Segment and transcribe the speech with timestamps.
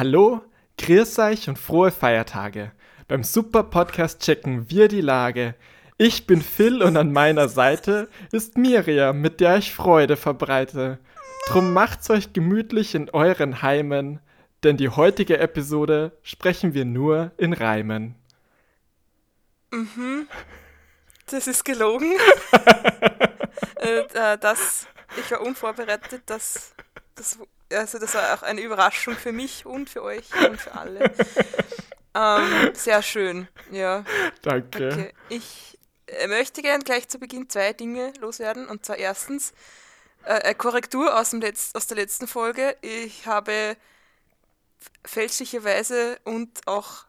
[0.00, 0.40] Hallo,
[0.78, 2.72] grüß euch und frohe Feiertage.
[3.06, 5.54] Beim Super Podcast checken wir die Lage.
[5.98, 10.98] Ich bin Phil und an meiner Seite ist Miriam, mit der ich Freude verbreite.
[11.48, 14.20] Drum macht's euch gemütlich in euren Heimen,
[14.62, 18.14] denn die heutige Episode sprechen wir nur in Reimen.
[19.70, 20.28] Mhm.
[21.26, 22.14] Das ist gelogen.
[23.74, 24.86] äh, das,
[25.18, 26.22] ich war unvorbereitet.
[26.24, 26.72] Das,
[27.16, 27.38] das,
[27.72, 31.12] also das war auch eine Überraschung für mich und für euch und für alle.
[32.14, 34.04] ähm, sehr schön, ja.
[34.42, 34.88] Danke.
[34.88, 35.12] Okay.
[35.28, 38.66] Ich äh, möchte gerne gleich zu Beginn zwei Dinge loswerden.
[38.66, 39.52] Und zwar erstens
[40.24, 42.76] äh, Korrektur aus, dem Letz-, aus der letzten Folge.
[42.80, 43.76] Ich habe
[45.04, 47.04] fälschlicherweise und auch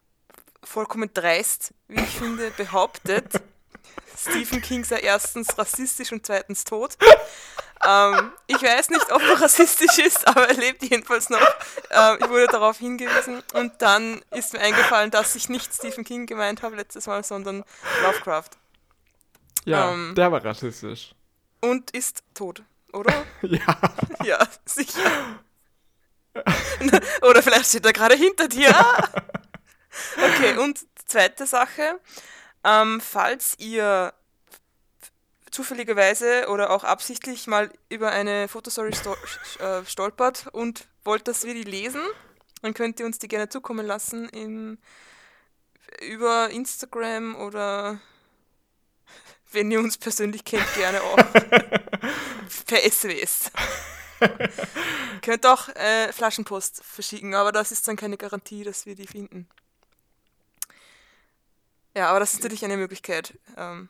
[0.64, 3.42] vollkommen dreist, wie ich finde, behauptet,
[4.18, 6.98] Stephen King sei erstens rassistisch und zweitens tot.
[7.84, 11.40] Ähm, ich weiß nicht, ob er rassistisch ist, aber er lebt jedenfalls noch.
[11.90, 16.28] Ähm, ich wurde darauf hingewiesen und dann ist mir eingefallen, dass ich nicht Stephen King
[16.28, 17.64] gemeint habe letztes Mal, sondern
[18.04, 18.52] Lovecraft.
[19.66, 21.16] Ja, ähm, der war rassistisch.
[21.60, 22.64] Und ist tot,
[22.94, 23.14] oder?
[23.42, 23.78] ja.
[24.24, 25.40] Ja, sicher.
[27.22, 28.74] oder vielleicht steht er gerade hinter dir.
[30.16, 32.00] Okay, und zweite Sache.
[32.64, 34.14] Ähm, falls ihr
[35.52, 39.16] zufälligerweise oder auch absichtlich mal über eine Fotostory sto
[39.60, 42.02] äh, stolpert und wollt, dass wir die lesen,
[42.62, 44.78] dann könnt ihr uns die gerne zukommen lassen im,
[46.02, 48.00] über Instagram oder
[49.52, 51.18] wenn ihr uns persönlich kennt, gerne auch
[52.66, 53.52] per SMS.
[55.22, 59.50] könnt auch äh, Flaschenpost verschicken, aber das ist dann keine Garantie, dass wir die finden.
[61.96, 63.38] Ja, aber das ist natürlich eine Möglichkeit.
[63.58, 63.90] Ähm.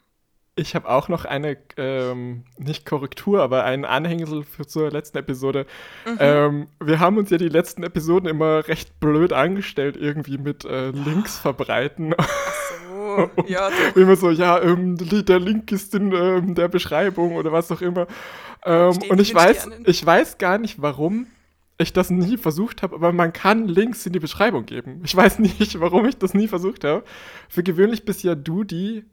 [0.55, 5.65] Ich habe auch noch eine, ähm, nicht Korrektur, aber einen Anhängsel für zur letzten Episode.
[6.05, 6.17] Mhm.
[6.19, 10.91] Ähm, wir haben uns ja die letzten Episoden immer recht blöd angestellt, irgendwie mit äh,
[10.91, 12.13] Links verbreiten.
[12.17, 13.69] Ach so, ja.
[13.69, 13.95] Doch.
[13.95, 18.07] Immer so, ja, ähm, der Link ist in ähm, der Beschreibung oder was auch immer.
[18.65, 21.27] Ähm, und ich weiß, ich weiß gar nicht, warum
[21.81, 25.01] ich das nie versucht habe, aber man kann Links in die Beschreibung geben.
[25.03, 27.03] Ich weiß nicht, warum ich das nie versucht habe.
[27.49, 29.05] Für gewöhnlich bist ja du die,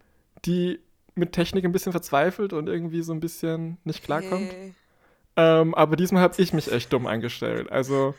[0.45, 0.81] die
[1.15, 4.51] mit Technik ein bisschen verzweifelt und irgendwie so ein bisschen nicht klarkommt.
[4.51, 4.75] Okay.
[5.37, 7.71] Ähm, aber diesmal habe ich mich echt dumm eingestellt.
[7.71, 8.15] Also,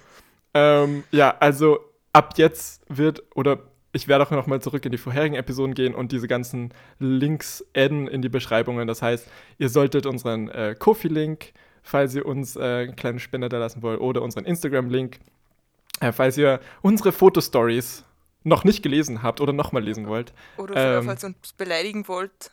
[0.53, 1.79] ähm, ja, also
[2.13, 3.59] ab jetzt wird, oder
[3.91, 7.65] ich werde auch noch mal zurück in die vorherigen Episoden gehen und diese ganzen Links
[7.75, 8.87] adden in die Beschreibungen.
[8.87, 9.27] Das heißt,
[9.57, 11.53] ihr solltet unseren äh, Kofi-Link
[11.89, 15.19] falls ihr uns äh, eine kleine Spende da lassen wollt oder unseren Instagram-Link.
[15.99, 18.05] Äh, falls ihr unsere Fotostories
[18.43, 20.33] noch nicht gelesen habt oder nochmal lesen wollt.
[20.57, 22.51] Oder ähm, falls ihr uns beleidigen wollt.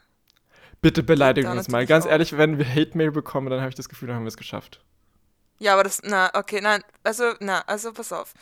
[0.80, 1.86] Bitte beleidigen uns mal.
[1.86, 2.10] Ganz auch.
[2.10, 4.82] ehrlich, wenn wir Hate-Mail bekommen, dann habe ich das Gefühl, dann haben wir es geschafft.
[5.58, 8.34] Ja, aber das, na, okay, nein, also, na, also pass auf.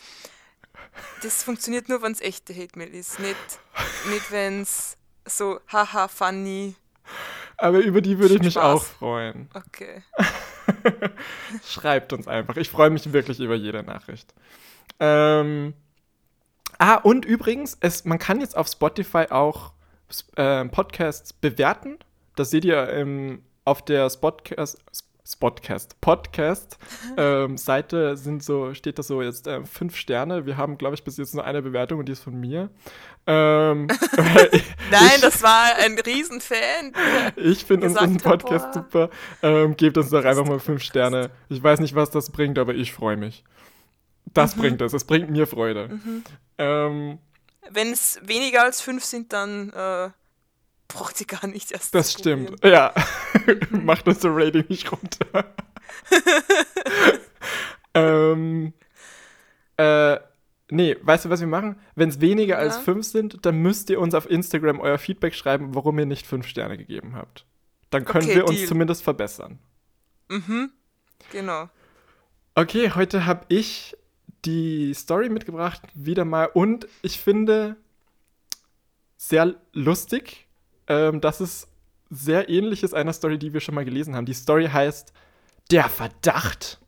[1.23, 3.21] Das funktioniert nur, wenn es echte Hate-Mail ist.
[3.21, 3.37] Nicht,
[4.11, 6.75] nicht wenn es so, haha, funny.
[7.57, 9.49] Aber über die würde ich mich auch freuen.
[9.55, 10.03] Okay.
[11.65, 12.57] Schreibt uns einfach.
[12.57, 14.35] Ich freue mich wirklich über jede Nachricht.
[15.01, 15.75] Ähm,
[16.79, 19.73] ah, und übrigens, es, man kann jetzt auf Spotify auch
[20.37, 21.99] äh, Podcasts bewerten.
[22.37, 24.79] Das seht ihr im, auf der Spotcast,
[25.27, 26.79] Spotcast, Podcast
[27.17, 30.47] ähm, Seite sind so, steht da so jetzt äh, fünf Sterne.
[30.47, 32.71] Wir haben, glaube ich, bis jetzt nur eine Bewertung und die ist von mir.
[33.27, 33.87] Ähm,
[34.17, 36.93] Nein, ich, das war ein Riesenfan.
[37.37, 38.73] Ich finde unseren Podcast boah.
[38.73, 39.11] super.
[39.43, 41.31] Ähm, gebt uns doch einfach mal fünf Sterne.
[41.49, 43.45] Ich weiß nicht, was das bringt, aber ich freue mich.
[44.33, 44.61] Das mhm.
[44.61, 44.93] bringt es.
[44.93, 45.89] Es bringt mir Freude.
[45.89, 46.25] Mhm.
[46.59, 47.19] Ähm,
[47.71, 50.11] Wenn es weniger als fünf sind, dann äh,
[50.89, 51.95] braucht sie gar nicht erst.
[51.95, 52.93] Das stimmt, ja.
[53.71, 55.55] Macht unser Rating nicht runter.
[57.95, 58.73] ähm,
[59.77, 60.19] äh,
[60.75, 61.77] nee, weißt du, was wir machen?
[61.95, 62.61] Wenn es weniger ja.
[62.61, 66.27] als fünf sind, dann müsst ihr uns auf Instagram euer Feedback schreiben, warum ihr nicht
[66.27, 67.47] fünf Sterne gegeben habt.
[67.91, 69.59] Dann können okay, wir uns zumindest verbessern.
[70.29, 70.71] Mhm,
[71.31, 71.69] genau.
[72.55, 73.97] Okay, heute habe ich
[74.45, 76.47] die Story mitgebracht, wieder mal.
[76.47, 77.77] Und ich finde
[79.17, 80.47] sehr lustig,
[80.87, 81.69] ähm, dass es
[82.11, 84.27] sehr ähnlich ist einer Story, die wir schon mal gelesen haben.
[84.27, 85.13] Die Story heißt
[85.71, 86.81] Der Verdacht.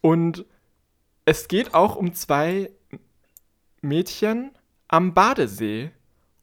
[0.00, 0.44] Und
[1.24, 2.70] es geht auch um zwei
[3.84, 4.50] Mädchen
[4.88, 5.92] am Badesee.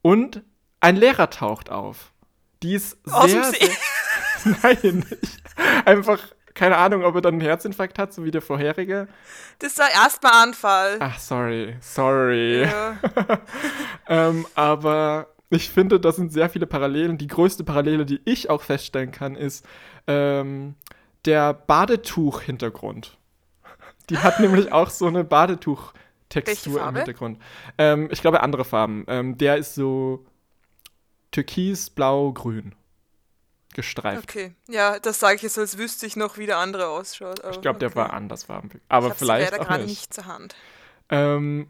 [0.00, 0.42] Und
[0.80, 2.12] ein Lehrer taucht auf.
[2.62, 3.68] Die ist sehr, sehr
[4.62, 5.42] Nein, nicht.
[5.84, 6.18] Einfach
[6.54, 9.08] keine Ahnung, ob er dann einen Herzinfarkt hat, so wie der vorherige.
[9.58, 10.96] Das war erstmal Anfall.
[11.00, 12.62] Ach, sorry, sorry.
[12.62, 12.98] Ja.
[14.08, 17.18] ähm, aber ich finde, das sind sehr viele Parallelen.
[17.18, 19.64] Die größte Parallele, die ich auch feststellen kann, ist
[20.06, 20.74] ähm,
[21.24, 23.16] der Badetuch-Hintergrund.
[24.10, 25.92] Die hat nämlich auch so eine Badetuch-
[26.32, 27.38] Textur im Hintergrund.
[27.78, 29.04] Ähm, ich glaube, andere Farben.
[29.08, 30.24] Ähm, der ist so
[31.30, 32.74] türkis, blau, grün
[33.74, 34.24] gestreift.
[34.24, 37.40] Okay, ja, das sage ich jetzt, als wüsste ich noch, wie der andere ausschaut.
[37.50, 38.82] ich glaube, der war anders farbig.
[38.88, 39.90] Aber ich vielleicht auch gerade nicht.
[39.90, 40.54] nicht zur Hand.
[41.08, 41.68] Ähm,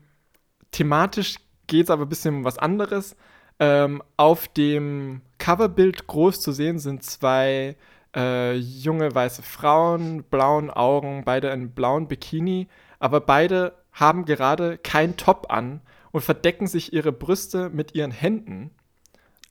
[0.72, 1.36] thematisch
[1.66, 3.16] geht es aber ein bisschen um was anderes.
[3.58, 7.76] Ähm, auf dem Coverbild groß zu sehen sind zwei
[8.14, 12.68] äh, junge weiße Frauen, blauen Augen, beide in blauen Bikini,
[12.98, 15.80] aber beide haben gerade kein Top an
[16.10, 18.70] und verdecken sich ihre Brüste mit ihren Händen.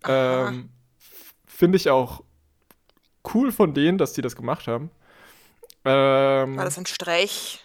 [0.07, 0.69] Ähm,
[1.45, 2.23] Finde ich auch
[3.33, 4.89] cool von denen, dass die das gemacht haben.
[5.85, 7.63] Ähm, War das ein Streich?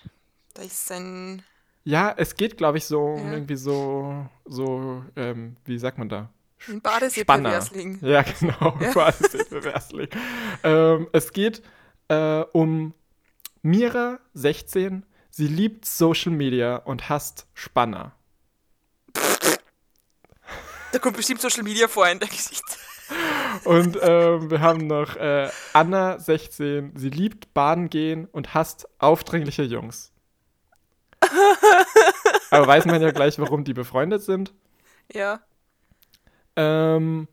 [0.54, 1.42] Da ist ein.
[1.84, 3.32] Ja, es geht, glaube ich, so ja.
[3.32, 6.30] irgendwie so, so, ähm, wie sagt man da?
[6.68, 7.98] Ein Badesee-Perversling.
[8.02, 8.92] Ja, genau, ja.
[8.94, 10.08] Badesee-Perversling.
[10.64, 11.62] ähm, es geht
[12.08, 12.92] äh, um
[13.62, 15.04] Mira, 16.
[15.38, 18.12] Sie liebt Social Media und hasst Spanner.
[20.92, 22.64] Da kommt bestimmt Social Media vor in dein Gesicht.
[23.64, 26.96] Und ähm, wir haben noch äh, Anna, 16.
[26.96, 30.10] Sie liebt Baden gehen und hasst aufdringliche Jungs.
[32.50, 34.54] Aber weiß man ja gleich, warum die befreundet sind.
[35.12, 35.42] Ja.
[36.56, 37.28] Ähm,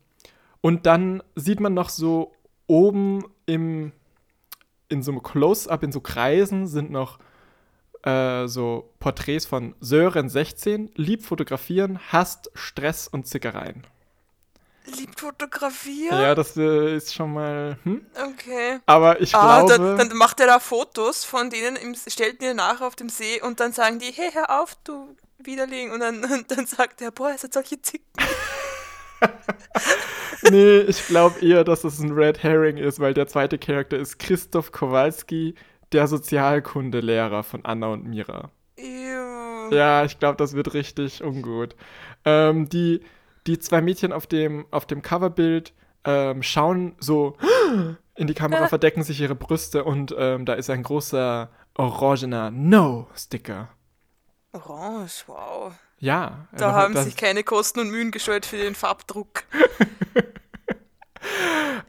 [0.60, 2.34] und dann sieht man noch so
[2.66, 3.92] oben im,
[4.90, 7.18] in so einem Close-Up, in so Kreisen, sind noch
[8.04, 13.86] äh, so Porträts von Sören 16, lieb fotografieren, hasst Stress und Zickereien.
[14.86, 16.20] Liebt fotografieren?
[16.20, 17.78] Ja, das äh, ist schon mal.
[17.84, 18.04] Hm?
[18.32, 18.80] Okay.
[18.84, 19.78] Aber ich ah, glaube.
[19.96, 23.40] Dann, dann, macht er da Fotos von denen, im, stellt die nach auf dem See
[23.40, 25.90] und dann sagen die: Hey, hör auf, du Widerling.
[25.90, 28.04] Und dann, und dann sagt er: Boah, es hat solche Zicken.
[30.50, 34.18] nee, ich glaube eher, dass es ein Red Herring ist, weil der zweite Charakter ist
[34.18, 35.54] Christoph Kowalski,
[35.94, 38.50] der Sozialkundelehrer von Anna und Mira.
[38.76, 39.74] Ew.
[39.74, 41.74] Ja, ich glaube, das wird richtig ungut.
[42.24, 43.00] Ähm, die
[43.46, 45.72] die zwei Mädchen auf dem, auf dem Coverbild
[46.04, 47.36] ähm, schauen so
[48.14, 53.68] in die Kamera, verdecken sich ihre Brüste und ähm, da ist ein großer orangener No-Sticker.
[54.52, 55.72] Orange, wow.
[55.98, 56.46] Ja.
[56.56, 59.44] Da haben sich keine Kosten und Mühen gescheut für den Farbdruck.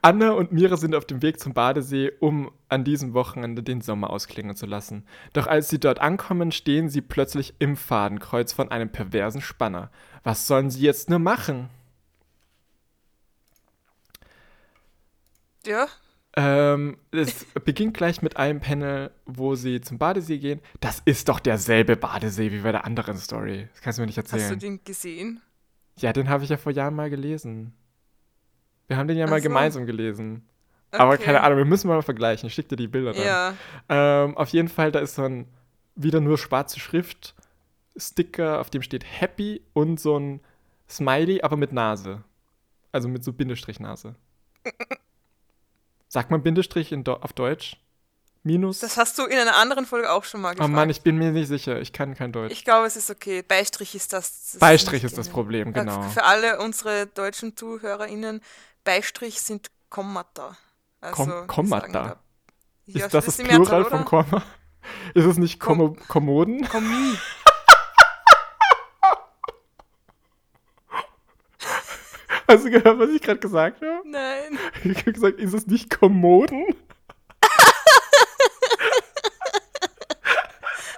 [0.02, 4.10] Anna und Mira sind auf dem Weg zum Badesee, um an diesem Wochenende den Sommer
[4.10, 5.06] ausklingen zu lassen.
[5.34, 9.92] Doch als sie dort ankommen, stehen sie plötzlich im Fadenkreuz von einem perversen Spanner.
[10.24, 11.70] Was sollen sie jetzt nur machen?
[15.66, 15.88] Ja.
[16.38, 20.62] Ähm, es beginnt gleich mit einem Panel, wo sie zum Badesee gehen.
[20.82, 23.68] Das ist doch derselbe Badesee wie bei der anderen Story.
[23.72, 24.44] Das kannst du mir nicht erzählen.
[24.44, 25.42] Hast du den gesehen?
[25.98, 27.74] Ja, den habe ich ja vor Jahren mal gelesen.
[28.88, 29.44] Wir haben den ja mal so.
[29.44, 30.48] gemeinsam gelesen.
[30.92, 31.02] Okay.
[31.02, 32.48] Aber keine Ahnung, wir müssen mal vergleichen.
[32.48, 33.26] Ich schicke dir die Bilder dann.
[33.26, 33.54] Ja.
[33.90, 35.48] Ähm, auf jeden Fall, da ist so ein
[35.96, 37.36] wieder nur schwarze Schrift
[37.98, 40.42] Sticker, auf dem steht Happy und so ein
[40.90, 42.24] Smiley, aber mit Nase.
[42.92, 44.16] Also mit so Bindestrich-Nase.
[46.08, 47.78] Sagt man Bindestrich in auf Deutsch?
[48.44, 48.80] Minus?
[48.80, 50.70] Das hast du in einer anderen Folge auch schon mal gefragt.
[50.70, 51.82] Oh Mann, ich bin mir nicht sicher.
[51.82, 52.52] Ich kann kein Deutsch.
[52.52, 53.42] Ich glaube, es ist okay.
[53.42, 54.52] Beistrich ist das.
[54.52, 56.04] das Beistrich ist das Problem, genau.
[56.04, 58.42] Für alle unsere deutschen ZuhörerInnen,
[58.86, 60.56] Beistrich sind Kommata.
[61.02, 62.22] Also, Kom Kommata?
[62.86, 64.44] Ist ja, das das Plural von Komma?
[65.14, 66.66] Ist es nicht Kom Kommoden?
[66.70, 67.18] Kommi.
[72.48, 74.02] Hast du gehört, was ich gerade gesagt habe?
[74.06, 74.60] Nein.
[74.84, 76.76] Ich habe gesagt, ist es nicht Kommoden?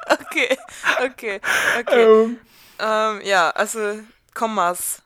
[0.10, 0.58] okay,
[1.06, 1.40] okay,
[1.80, 2.04] okay.
[2.04, 2.38] Ähm,
[2.80, 4.02] ähm, ja, also
[4.34, 5.02] Kommas,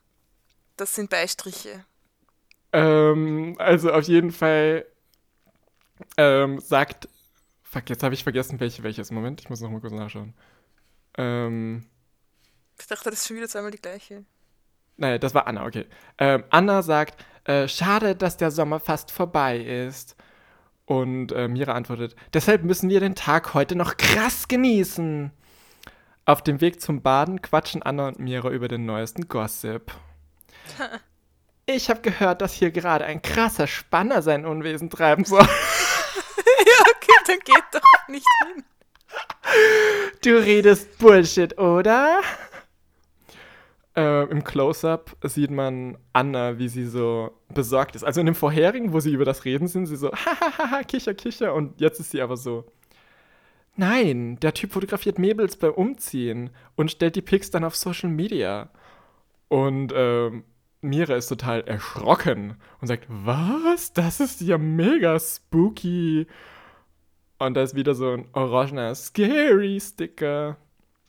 [0.77, 1.85] das sind Beistriche.
[2.73, 4.85] Ähm, also auf jeden Fall
[6.17, 7.09] ähm, sagt.
[7.63, 9.11] Fuck, jetzt habe ich vergessen, welche welches.
[9.11, 10.33] Moment, ich muss noch mal kurz nachschauen.
[11.17, 11.85] Ähm,
[12.79, 14.25] ich dachte, das ist schon wieder zweimal die gleiche.
[14.97, 15.87] Nein, das war Anna, okay.
[16.17, 20.15] Ähm, Anna sagt, äh, schade, dass der Sommer fast vorbei ist.
[20.85, 25.31] Und äh, Mira antwortet, deshalb müssen wir den Tag heute noch krass genießen.
[26.25, 29.91] Auf dem Weg zum Baden quatschen Anna und Mira über den neuesten Gossip.
[31.65, 35.41] Ich habe gehört, dass hier gerade ein krasser Spanner sein Unwesen treiben soll.
[35.45, 38.63] ja, okay, dann geht doch nicht hin.
[40.23, 42.21] Du redest Bullshit, oder?
[43.95, 48.03] Äh, Im Close-up sieht man Anna, wie sie so besorgt ist.
[48.03, 51.53] Also in dem vorherigen, wo sie über das reden sind, sie so, hahaha, kicher, kicher.
[51.53, 52.65] Und jetzt ist sie aber so,
[53.75, 58.69] nein, der Typ fotografiert Mäbels beim Umziehen und stellt die Pics dann auf Social Media.
[59.49, 60.45] Und ähm,
[60.81, 63.93] Mira ist total erschrocken und sagt, was?
[63.93, 66.27] Das ist ja mega spooky.
[67.37, 70.57] Und da ist wieder so ein orangener Scary-Sticker.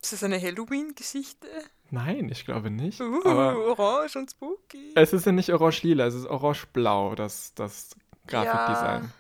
[0.03, 1.47] Ist das eine Halloween-Geschichte?
[1.91, 3.01] Nein, ich glaube nicht.
[3.01, 4.93] Uh, aber orange und spooky.
[4.95, 9.13] es ist ja nicht orange-lila, es ist orange-blau, das, das Grafikdesign.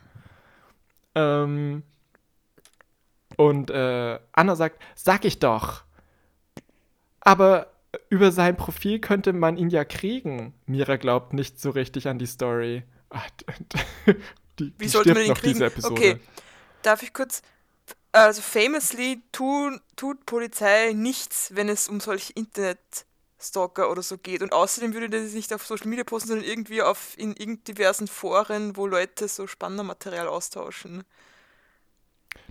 [1.14, 1.82] Ähm,
[3.36, 5.82] und äh, Anna sagt, sag ich doch.
[7.20, 7.71] Aber
[8.08, 10.54] über sein Profil könnte man ihn ja kriegen.
[10.66, 12.84] Mira glaubt nicht so richtig an die Story.
[13.10, 13.28] Ach,
[14.58, 15.62] die, Wie die sollte man ihn kriegen?
[15.82, 16.18] Okay,
[16.82, 17.42] darf ich kurz.
[18.12, 24.42] Also, famously tun, tut Polizei nichts, wenn es um solche Internet-Stalker oder so geht.
[24.42, 28.08] Und außerdem würde das nicht auf Social Media posten, sondern irgendwie auf in irgend diversen
[28.08, 31.04] Foren, wo Leute so Spannermaterial austauschen.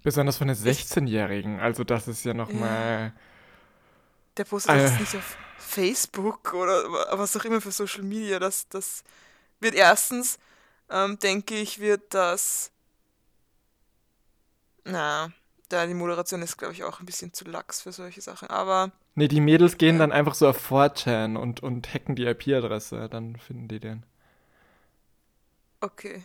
[0.03, 1.60] Besonders von den 16-Jährigen.
[1.60, 3.13] Also, das ist ja nochmal.
[4.38, 5.00] Der postet das Äh.
[5.00, 6.83] nicht auf Facebook oder
[7.17, 8.39] was auch immer für Social Media.
[8.39, 9.03] Das, das
[9.59, 10.39] wird erstens,
[10.89, 12.71] ähm, denke ich, wird das.
[14.85, 15.31] Na,
[15.69, 18.50] da die Moderation ist, glaube ich, auch ein bisschen zu lax für solche Sachen.
[18.50, 23.07] Aber Nee, die Mädels gehen dann einfach so auf 4chan und, und hacken die IP-Adresse.
[23.09, 24.05] Dann finden die den.
[25.81, 26.23] okay.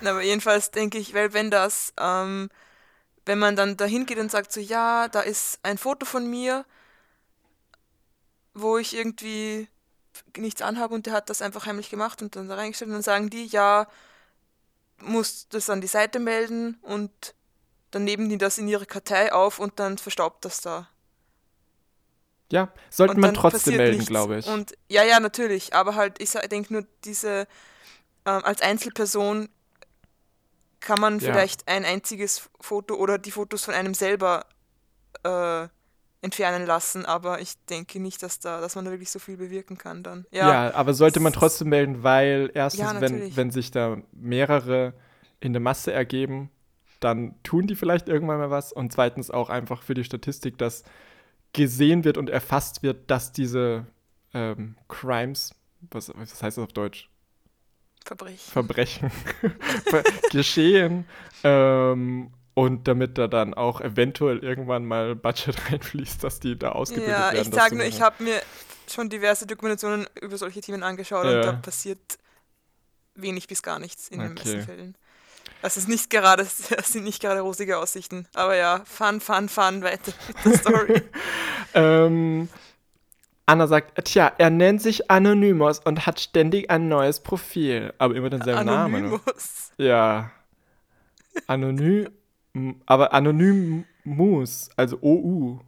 [0.00, 2.50] Na, aber jedenfalls denke ich, weil wenn das, ähm,
[3.26, 6.66] wenn man dann dahin geht und sagt so, ja, da ist ein Foto von mir,
[8.54, 9.68] wo ich irgendwie
[10.36, 13.02] nichts anhabe und der hat das einfach heimlich gemacht und dann da reingestellt und dann
[13.02, 13.86] sagen die, ja,
[15.00, 17.10] musst das an die Seite melden und
[17.90, 20.88] dann nehmen die das in ihre Kartei auf und dann verstaubt das da.
[22.50, 24.08] Ja, sollte und man trotzdem melden, nichts.
[24.08, 24.46] glaube ich.
[24.46, 27.46] Und ja, ja, natürlich, aber halt, ich denke nur, diese,
[28.26, 29.48] ähm, als Einzelperson
[30.80, 31.32] kann man Ja.
[31.32, 34.44] vielleicht ein einziges Foto oder die Fotos von einem selber
[35.22, 35.68] äh,
[36.22, 39.76] entfernen lassen, aber ich denke nicht, dass da, dass man da wirklich so viel bewirken
[39.76, 40.24] kann dann.
[40.30, 44.94] Ja, Ja, aber sollte man trotzdem melden, weil erstens, Ja, wenn, wenn sich da mehrere
[45.40, 46.50] in der Masse ergeben,
[47.00, 48.72] dann tun die vielleicht irgendwann mal was.
[48.72, 50.84] Und zweitens auch einfach für die Statistik, dass
[51.52, 53.86] gesehen wird und erfasst wird, dass diese
[54.32, 55.54] ähm, Crimes,
[55.90, 57.10] was, was heißt das auf Deutsch?
[58.04, 58.38] Verbrechen.
[58.52, 59.10] Verbrechen
[59.86, 61.04] ver- geschehen.
[61.44, 67.12] Ähm, und damit da dann auch eventuell irgendwann mal Budget reinfließt, dass die da ausgebildet
[67.12, 67.42] Ja, werden.
[67.42, 68.40] ich das sage nur, ich habe mir
[68.90, 71.36] schon diverse Dokumentationen über solche Themen angeschaut Ja.
[71.36, 72.18] und da passiert
[73.14, 74.62] wenig bis gar nichts in den meisten Okay.
[74.62, 74.94] Fällen.
[75.62, 78.26] Das ist nicht gerade, das sind nicht gerade rosige Aussichten.
[78.34, 81.02] Aber ja, fun, fun, fun, weiter mit der Story.
[81.74, 82.48] Ähm,
[83.46, 87.92] Anna sagt, tja, er nennt sich Anonymous und hat ständig ein neues Profil.
[87.98, 88.94] Aber immer denselben Namen.
[89.06, 89.72] Anonymous.
[89.78, 90.30] Ja.
[91.46, 92.08] Anonym,
[92.86, 95.60] aber Anonymous, also OU.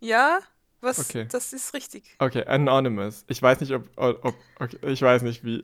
[0.00, 0.40] Ja,
[0.80, 1.26] was, Okay.
[1.30, 2.16] das ist richtig.
[2.18, 3.24] Okay, Anonymous.
[3.28, 5.62] Ich weiß nicht, ob, ob okay, ich weiß nicht, wie.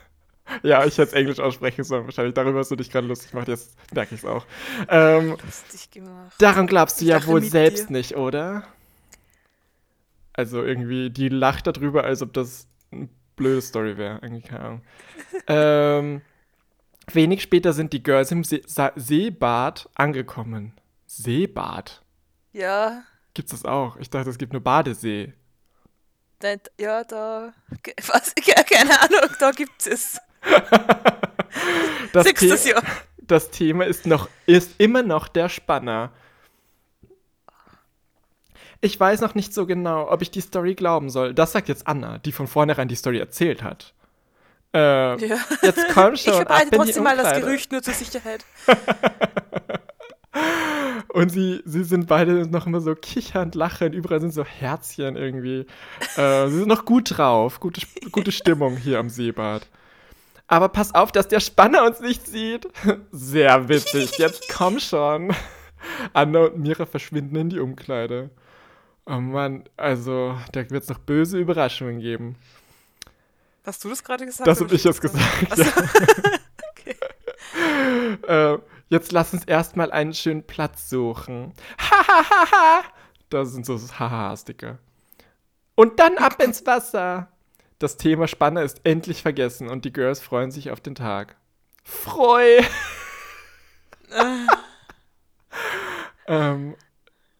[0.62, 2.34] ja, ich hätte es Englisch aussprechen sollen, wahrscheinlich.
[2.34, 4.44] Darüber hast du dich gerade lustig gemacht, jetzt merke ich es auch.
[4.88, 6.34] Ähm, Lustig gemacht.
[6.38, 7.92] Daran glaubst du Ich ja wohl selbst dir.
[7.92, 8.64] nicht, oder?
[10.34, 14.18] Also irgendwie, die lacht darüber, als ob das eine blöde Story wäre.
[14.22, 14.82] Irgendwie, keine Ahnung.
[15.46, 16.20] ähm,
[17.14, 20.72] wenig später sind die Girls im See Sa Seebad angekommen.
[21.06, 22.02] Seebad?
[22.52, 23.02] Ja,
[23.34, 23.96] Gibt's das auch?
[23.98, 25.34] Ich dachte, es gibt nur Badesee.
[26.80, 27.52] ja, da,
[28.08, 30.18] was, ke- keine Ahnung, da gibt es.
[32.12, 32.82] Das, Sechstes The Jahr.
[33.18, 36.10] das Thema ist noch, ist immer noch der Spanner.
[38.80, 41.34] Ich weiß noch nicht so genau, ob ich die Story glauben soll.
[41.34, 43.94] Das sagt jetzt Anna, die von vornherein die Story erzählt hat.
[44.74, 45.38] Äh, Ja.
[45.62, 46.32] Jetzt komm schon.
[46.32, 47.40] Ich verbreite trotzdem mal das.
[47.40, 48.44] Gerücht nur zur Sicherheit.
[51.08, 53.94] Und sie, sie sind beide noch immer so kichernd, lachend.
[53.94, 55.66] Überall sind so Herzchen irgendwie.
[56.16, 57.58] Äh, sie sind noch gut drauf.
[57.58, 57.80] Gute,
[58.12, 59.66] gute Stimmung hier am Seebad.
[60.46, 62.68] Aber pass auf, dass der Spanner uns nicht sieht.
[63.12, 64.18] Sehr witzig.
[64.18, 65.34] Jetzt komm schon.
[66.12, 68.30] Anna und Mira verschwinden in die Umkleide.
[69.06, 72.36] Oh Mann, also da wird es noch böse Überraschungen geben.
[73.64, 74.46] Hast du das gerade gesagt?
[74.46, 75.22] Das habe ich jetzt gesagt.
[75.58, 76.94] Ja.
[78.26, 81.52] Äh, jetzt lass uns erstmal einen schönen Platz suchen.
[81.78, 82.82] Hahaha.
[83.28, 84.78] da sind so Haha-Sticker.
[85.74, 87.28] Und dann ab ins Wasser.
[87.78, 91.36] Das Thema Spanner ist endlich vergessen und die Girls freuen sich auf den Tag.
[91.82, 92.60] Freu.
[96.26, 96.76] ähm,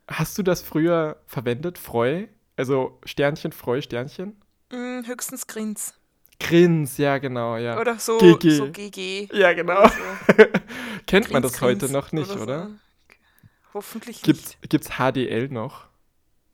[0.08, 2.26] hast du das früher verwendet, Freu?
[2.56, 4.40] Also Sternchen, Freu, Sternchen?
[4.72, 5.99] Mm, höchstens Grins.
[6.40, 7.78] Grins, ja genau, ja.
[7.78, 8.50] Oder so GG.
[8.56, 9.28] so GG.
[9.32, 9.86] Ja, genau.
[9.86, 9.94] so.
[11.06, 12.40] Kennt man Grins, das heute Grins noch nicht, so.
[12.40, 12.70] oder?
[13.72, 14.70] Hoffentlich Gibt's, nicht.
[14.70, 15.86] gibt's HDL noch?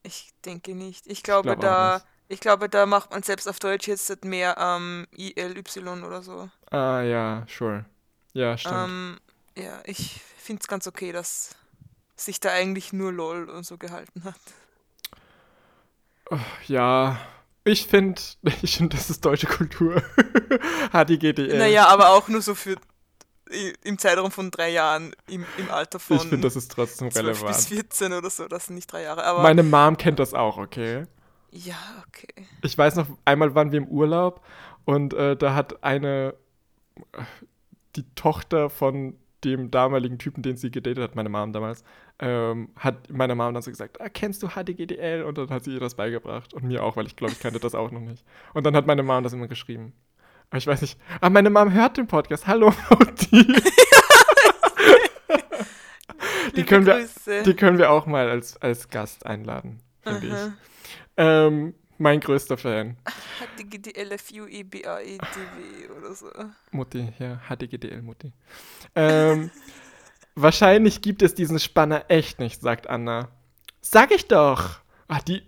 [0.03, 1.07] Ich denke nicht.
[1.07, 4.55] Ich glaube, glaub auch da, ich glaube, da macht man selbst auf Deutsch jetzt mehr
[4.59, 5.63] ähm, ILY
[6.05, 6.49] oder so.
[6.69, 7.85] Ah, ja, sure.
[8.33, 8.75] Ja, stimmt.
[8.75, 9.19] Ähm,
[9.57, 11.55] ja, ich finde es ganz okay, dass
[12.15, 14.35] sich da eigentlich nur LOL und so gehalten hat.
[16.67, 17.19] Ja,
[17.67, 18.21] ich finde,
[18.61, 20.01] ich find, das ist deutsche Kultur.
[20.91, 21.57] HDGDL.
[21.57, 22.75] Naja, aber auch nur so für
[23.83, 26.17] im Zeitraum von drei Jahren im, im Alter von.
[26.17, 27.47] Ich finde, das ist trotzdem relevant.
[27.47, 29.23] bis 14 oder so, das sind nicht drei Jahre.
[29.23, 31.05] Aber Meine Mom kennt das auch, okay?
[31.51, 32.45] Ja, okay.
[32.61, 34.43] Ich weiß noch, einmal waren wir im Urlaub
[34.83, 36.33] und äh, da hat eine,
[37.95, 41.83] die Tochter von dem damaligen Typen, den sie gedatet hat, meine Mom damals,
[42.19, 45.23] ähm, hat meine Mom dann so gesagt, ah, kennst du HDGDL?
[45.23, 47.59] Und dann hat sie ihr das beigebracht und mir auch, weil ich glaube, ich kannte
[47.59, 48.23] das auch noch nicht.
[48.53, 49.93] Und dann hat meine Mom das immer geschrieben.
[50.49, 50.99] Aber ich weiß nicht.
[51.21, 52.47] Ah, meine Mom hört den Podcast.
[52.47, 53.55] Hallo, Mauti.
[56.55, 57.07] die, können wir,
[57.43, 60.33] die können wir auch mal als, als Gast einladen, finde ich.
[61.17, 62.97] Ähm, mein größter Fan.
[63.57, 66.27] HDGDL-FUEBAEDW oder so.
[66.71, 68.31] Mutti, ja, HDGDL Mutti.
[68.95, 69.51] Ähm,
[70.37, 73.29] wahrscheinlich gibt es diesen Spanner echt nicht, sagt Anna.
[73.81, 74.79] Sag ich doch.
[75.07, 75.43] Ach, die,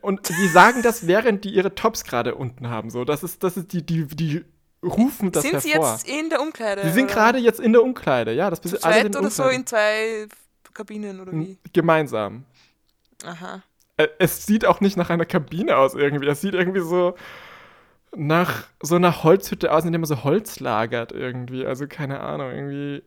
[0.00, 2.90] und die sagen das, während die ihre Tops gerade unten haben.
[2.90, 4.44] So, das ist, das ist die, die, die
[4.82, 5.96] rufen das sind hervor.
[5.96, 6.82] Sind sie jetzt in der Umkleide?
[6.82, 8.50] Sie sind gerade jetzt in der Umkleide, ja.
[8.50, 10.26] Das bist alle in oder so in zwei
[10.72, 11.58] Kabinen oder wie?
[11.72, 12.44] Gemeinsam.
[13.24, 13.62] Aha.
[13.96, 16.26] Äh, es sieht auch nicht nach einer Kabine aus irgendwie.
[16.26, 17.14] Es sieht irgendwie so
[18.16, 21.64] nach so einer Holzhütte aus, in der man so Holz lagert irgendwie.
[21.64, 23.02] Also keine Ahnung, irgendwie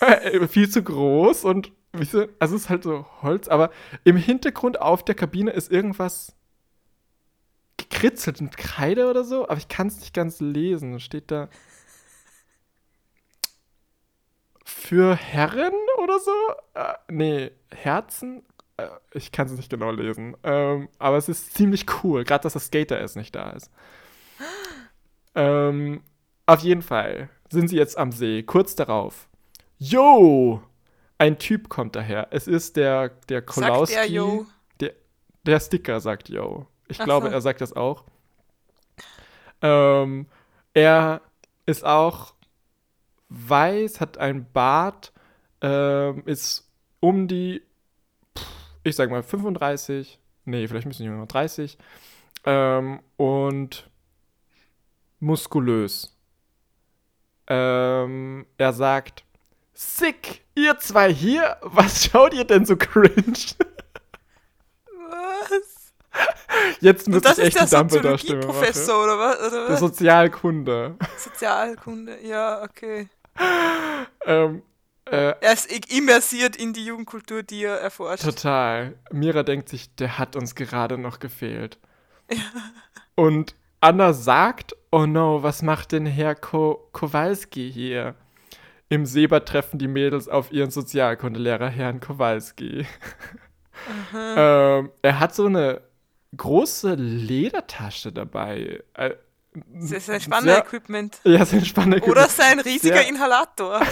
[0.48, 3.70] viel zu groß und also es ist halt so Holz, aber
[4.04, 6.36] im Hintergrund auf der Kabine ist irgendwas
[7.76, 11.00] gekritzelt mit Kreide oder so, aber ich kann es nicht ganz lesen.
[11.00, 11.48] Steht da
[14.64, 15.72] für Herren
[16.02, 16.32] oder so?
[16.74, 18.42] Äh, nee, Herzen?
[18.76, 20.36] Äh, ich kann es nicht genau lesen.
[20.42, 23.70] Ähm, aber es ist ziemlich cool, gerade dass das Skater ist nicht da ist.
[25.38, 26.00] Ähm,
[26.46, 28.42] auf jeden Fall sind sie jetzt am See.
[28.42, 29.28] Kurz darauf.
[29.78, 30.62] Yo!
[31.18, 32.28] Ein Typ kommt daher.
[32.30, 33.94] Es ist der, der Kolowski.
[33.94, 34.46] Sagt er yo?
[34.80, 34.92] Der,
[35.44, 36.66] der Sticker sagt Yo.
[36.88, 37.32] Ich Ach glaube, so.
[37.32, 38.04] er sagt das auch.
[39.62, 40.26] Ähm,
[40.74, 41.22] er
[41.64, 42.34] ist auch
[43.28, 45.12] weiß, hat ein Bart,
[45.60, 47.62] ähm, ist um die,
[48.84, 51.76] ich sag mal 35, nee, vielleicht müssen wir mal 30
[52.44, 53.88] ähm, und
[55.18, 56.16] muskulös.
[57.48, 59.24] Ähm, er sagt,
[59.76, 63.34] sick, ihr zwei hier, was schaut ihr denn so cringe?
[65.08, 65.92] Was?
[66.80, 68.40] Jetzt müsste ich echt die Dumbledore-Stimme.
[68.40, 69.52] Professor oder was?
[69.52, 70.96] Oder Der Sozialkunde.
[71.18, 73.08] Sozialkunde, ja, okay.
[74.24, 74.62] ähm,
[75.04, 78.24] äh, er ist immersiert in die Jugendkultur, die er erforscht.
[78.24, 78.94] Total.
[79.12, 81.78] Mira denkt sich, der hat uns gerade noch gefehlt.
[82.30, 82.38] Ja.
[83.14, 88.14] Und Anna sagt, oh no, was macht denn Herr Ko Kowalski hier?
[88.88, 92.86] Im Seba treffen die Mädels auf ihren Sozialkundelehrer Herrn Kowalski.
[94.14, 95.80] ähm, er hat so eine
[96.36, 98.84] große Ledertasche dabei.
[98.94, 99.16] Äh,
[99.54, 101.18] das ist ein Spanner-Equipment.
[101.24, 102.16] Ja, sein Spanner-Equipment.
[102.16, 103.80] Oder sein riesiger sehr Inhalator.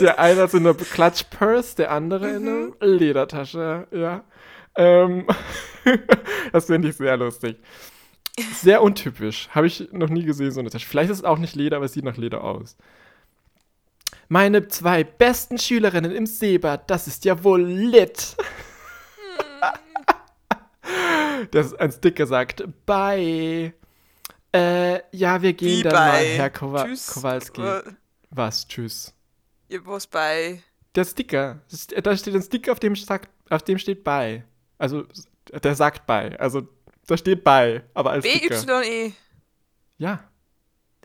[0.00, 2.36] der eine hat so eine Klatschpurse, der andere mhm.
[2.36, 2.74] in einer.
[2.80, 4.24] Ledertasche, ja.
[4.76, 5.26] Ähm,
[6.52, 7.58] das finde ich sehr lustig.
[8.52, 9.48] Sehr untypisch.
[9.50, 10.86] Habe ich noch nie gesehen, so eine Tasche.
[10.86, 12.76] Vielleicht ist es auch nicht Leder, aber es sieht nach Leder aus.
[14.28, 18.36] Meine zwei besten Schülerinnen im Seba, das ist ja wohl lit.
[21.50, 23.72] das ist ein Sticker sagt, bye.
[24.52, 26.00] Äh, ja, wir gehen Wie dann bye?
[26.00, 27.12] mal, Herr Kowa tschüss.
[27.12, 27.62] Kowalski.
[28.30, 29.14] Was, tschüss?
[29.68, 30.62] Ja, was bye?
[30.94, 31.60] Der Sticker.
[32.02, 34.44] Da steht ein Sticker, auf dem, sagt, auf dem steht bye.
[34.78, 35.04] Also,
[35.52, 36.38] der sagt bye.
[36.40, 36.68] Also,
[37.06, 39.12] da steht bei, aber als B-Y-E.
[39.98, 40.24] Ja.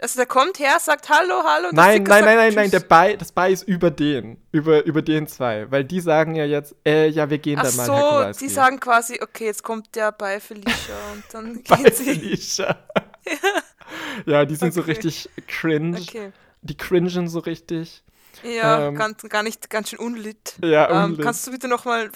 [0.01, 1.69] Also der kommt her, sagt Hallo, Hallo.
[1.73, 5.27] Nein, nein, nein, nein, nein, der bei, das bei ist über den, über, über den
[5.27, 8.09] zwei, weil die sagen ja jetzt, äh, ja, wir gehen Ach dann mal, so, Herr
[8.09, 8.47] Kowalski.
[8.47, 12.15] die sagen quasi, okay, jetzt kommt der bei Felicia und dann bei geht sie.
[12.15, 12.77] Felicia.
[14.25, 14.79] ja, die sind okay.
[14.79, 15.99] so richtig cringe.
[15.99, 16.31] Okay.
[16.61, 18.03] Die cringen so richtig.
[18.43, 20.55] Ja, ähm, ganz, gar nicht, ganz schön unlit.
[20.63, 21.19] Ja, unlit.
[21.19, 22.09] Ähm, kannst du bitte nochmal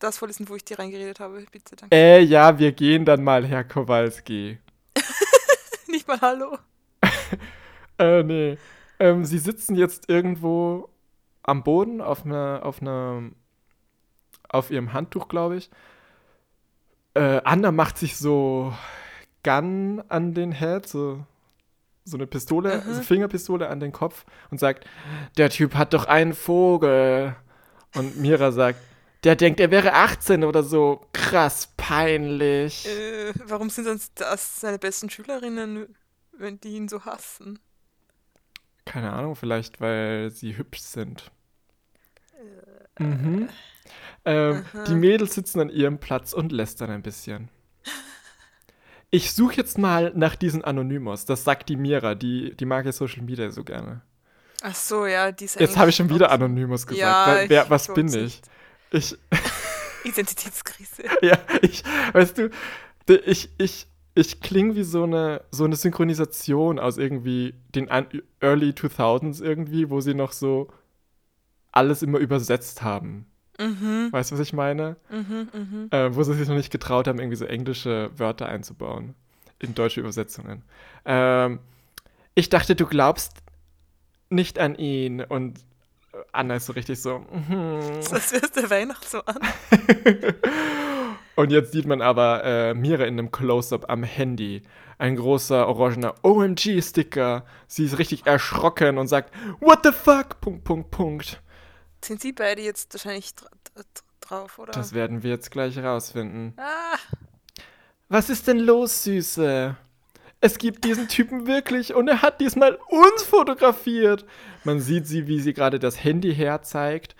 [0.00, 1.44] das vorlesen, wo ich dir reingeredet habe.
[1.50, 1.94] Bitte, danke.
[1.94, 4.58] Äh, ja, wir gehen dann mal, Herr Kowalski.
[5.88, 6.58] Nicht mal Hallo.
[7.98, 8.58] äh, nee.
[8.98, 10.88] Ähm, sie sitzen jetzt irgendwo
[11.42, 13.22] am Boden auf einer, auf einer,
[14.48, 15.70] auf ihrem Handtuch, glaube ich.
[17.14, 18.74] Äh, Anna macht sich so
[19.42, 21.24] Gun an den Head, so,
[22.04, 22.94] so eine Pistole, mhm.
[22.94, 24.86] so Fingerpistole an den Kopf und sagt,
[25.36, 27.34] der Typ hat doch einen Vogel.
[27.94, 28.80] Und Mira sagt,
[29.24, 31.06] der denkt, er wäre 18 oder so.
[31.12, 32.86] Krass peinlich.
[32.86, 35.94] Äh, warum sind sonst das seine besten Schülerinnen,
[36.32, 37.58] wenn die ihn so hassen?
[38.84, 41.30] Keine Ahnung, vielleicht weil sie hübsch sind.
[42.98, 43.48] Mhm.
[44.24, 47.48] Ähm, die Mädels sitzen an ihrem Platz und lästern ein bisschen.
[49.10, 51.24] Ich suche jetzt mal nach diesen Anonymous.
[51.24, 54.02] Das sagt die Mira, die, die mag ja Social Media so gerne.
[54.62, 57.00] Ach so, ja, die ist Jetzt habe ich schon wieder Anonymous gesagt.
[57.00, 58.42] Ja, wer, wer, was bin ich?
[58.92, 59.16] Ich,
[60.04, 61.04] Identitätskrise.
[61.22, 62.50] ja, ich, weißt du,
[63.24, 69.42] ich, ich, ich klinge wie so eine, so eine Synchronisation aus irgendwie den Early 2000s
[69.42, 70.68] irgendwie, wo sie noch so
[71.72, 73.26] alles immer übersetzt haben.
[73.58, 74.96] Mhm, Weißt du, was ich meine?
[75.10, 75.88] mhm, mhm.
[75.90, 79.14] äh, wo sie sich noch nicht getraut haben, irgendwie so englische Wörter einzubauen
[79.58, 80.62] in deutsche Übersetzungen.
[81.04, 81.58] Ähm,
[82.34, 83.34] ich dachte, du glaubst
[84.30, 85.60] nicht an ihn und
[86.32, 87.18] Anna ist so richtig so.
[87.30, 87.80] mhm.
[88.10, 89.24] Das wär's der Weihnachtsmann.
[91.36, 94.62] und jetzt sieht man aber äh, Mira in einem Close-up am Handy.
[94.98, 97.44] Ein großer orangener OMG-Sticker.
[97.66, 100.40] Sie ist richtig erschrocken und sagt, What the fuck?
[100.40, 101.42] Punkt, Punkt, Punkt.
[102.04, 103.48] Sind sie beide jetzt wahrscheinlich dra
[104.20, 104.72] drauf, oder?
[104.72, 106.54] Das werden wir jetzt gleich rausfinden.
[106.58, 106.96] ah,
[108.08, 109.76] Was ist denn los, Süße?
[110.40, 114.24] Es gibt diesen Typen wirklich und er hat diesmal uns fotografiert.
[114.64, 117.14] Man sieht sie, wie sie gerade das Handy herzeigt.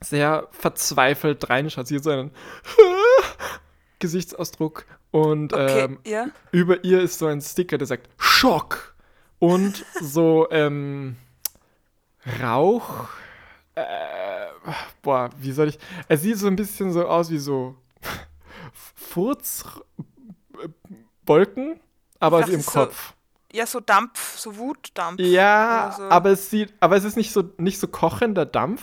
[0.00, 1.86] Sehr verzweifelt reinschaut.
[1.86, 2.30] Sie hat so einen
[3.98, 6.26] Gesichtsausdruck und okay, ähm, ja.
[6.52, 8.94] über ihr ist so ein Sticker, der sagt Schock
[9.38, 11.16] und so ähm,
[12.42, 13.08] Rauch.
[13.74, 14.46] Äh,
[15.02, 15.78] boah, wie soll ich?
[16.08, 17.76] Es sieht so ein bisschen so aus wie so
[21.26, 21.80] Furzwolken,
[22.20, 23.14] aber aus dachte, ihrem so- Kopf.
[23.52, 25.20] Ja, so Dampf, so Wutdampf.
[25.20, 26.02] Ja, so.
[26.04, 28.82] aber es sieht, aber es ist nicht so nicht so kochender Dampf.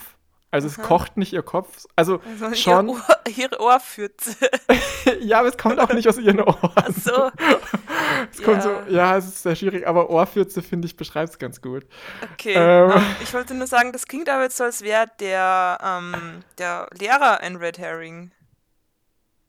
[0.53, 0.85] Also es Aha.
[0.87, 1.85] kocht nicht ihr Kopf.
[1.95, 2.87] Also Also schon.
[2.89, 4.35] Ihr Ohr, ihre Ohrpfütze.
[5.21, 6.71] ja, aber es kommt auch nicht aus ihren Ohren.
[6.75, 7.31] Ach so,
[8.31, 8.61] Es kommt Ja.
[8.61, 11.85] so, ja, es ist sehr schwierig, aber Ohrfürze, finde ich, beschreibt es ganz gut.
[12.33, 12.53] okay.
[12.55, 12.91] Ähm,
[13.23, 17.39] ich wollte nur sagen, das klingt aber jetzt so, als wäre der, ähm, der Lehrer
[17.41, 18.31] ein Red Herring.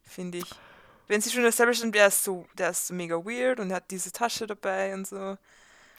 [0.05, 0.51] Finde ich.
[1.13, 3.91] Wenn sie schon established sind, der ist so, der ist so mega weird und hat
[3.91, 5.37] diese Tasche dabei und so.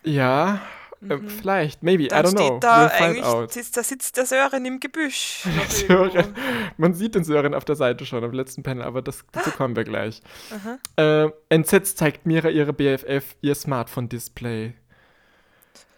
[0.03, 0.59] Ja,
[1.07, 1.29] äh, Mhm.
[1.29, 2.47] vielleicht, maybe, Dann I don't know.
[2.47, 3.51] steht da We'll eigentlich, out.
[3.53, 5.43] sitzt, da sitzt der Sören im Gebüsch.
[5.69, 6.33] Sören.
[6.77, 9.75] Man sieht den Sören auf der Seite schon, am letzten Panel, aber das, dazu kommen
[9.75, 10.21] wir gleich.
[10.95, 14.73] Äh, entsetzt zeigt Mira ihre BFF ihr Smartphone-Display.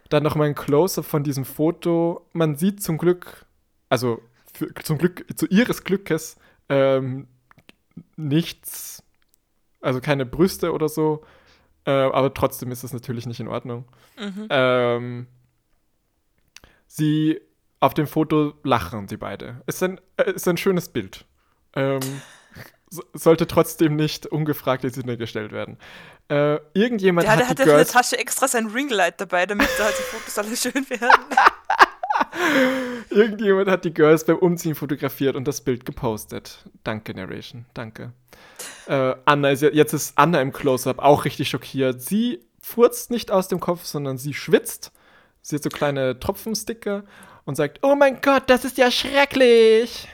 [0.10, 2.28] Dann noch mal ein Close-up von diesem Foto.
[2.34, 3.46] Man sieht zum Glück,
[3.90, 4.22] also
[4.54, 6.36] für, zum Glück, zu ihres Glückes,
[6.68, 7.28] ähm,
[8.18, 9.04] nichts,
[9.86, 11.24] also keine Brüste oder so.
[11.86, 13.86] Äh, aber trotzdem ist das natürlich nicht in Ordnung.
[14.18, 14.48] Mhm.
[14.50, 15.28] Ähm,
[16.88, 17.40] sie
[17.80, 19.62] auf dem Foto lachen sie beide.
[19.68, 21.26] Ist ein, äh, ist ein schönes Bild.
[21.76, 22.00] Ähm,
[22.90, 25.78] so, sollte trotzdem nicht ungefragt in Sinne gestellt werden.
[26.30, 27.86] Äh, irgendjemand Ja, der hat hat die ja für eine.
[27.86, 31.26] Tasche extra sein Ringlight dabei, damit da die Fotos alle schön werden.
[33.10, 36.66] Irgendjemand hat die Girls beim Umziehen fotografiert und das Bild gepostet.
[36.84, 37.66] Danke, Narration.
[37.74, 38.14] Danke.
[38.88, 42.02] Äh, Anna ist ja, jetzt ist Anna im Close-Up auch richtig schockiert.
[42.02, 44.92] Sie furzt nicht aus dem Kopf, sondern sie schwitzt.
[45.42, 47.04] Sie hat so kleine Tropfensticker
[47.46, 50.08] und sagt: Oh mein Gott, das ist ja schrecklich.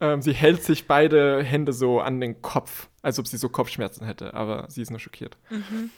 [0.00, 4.06] Ähm, sie hält sich beide Hände so an den Kopf, als ob sie so Kopfschmerzen
[4.06, 5.36] hätte, aber sie ist nur schockiert.
[5.50, 5.90] Mhm.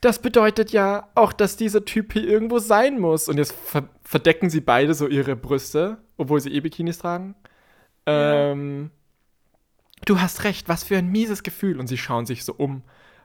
[0.00, 3.28] Das bedeutet ja auch, dass dieser Typ hier irgendwo sein muss.
[3.28, 7.36] Und jetzt ver verdecken sie beide so ihre Brüste, obwohl sie eh Bikinis tragen.
[8.08, 8.50] Ja.
[8.50, 8.90] Ähm,
[10.06, 11.78] du hast recht, was für ein mieses Gefühl.
[11.78, 12.82] Und sie schauen sich so um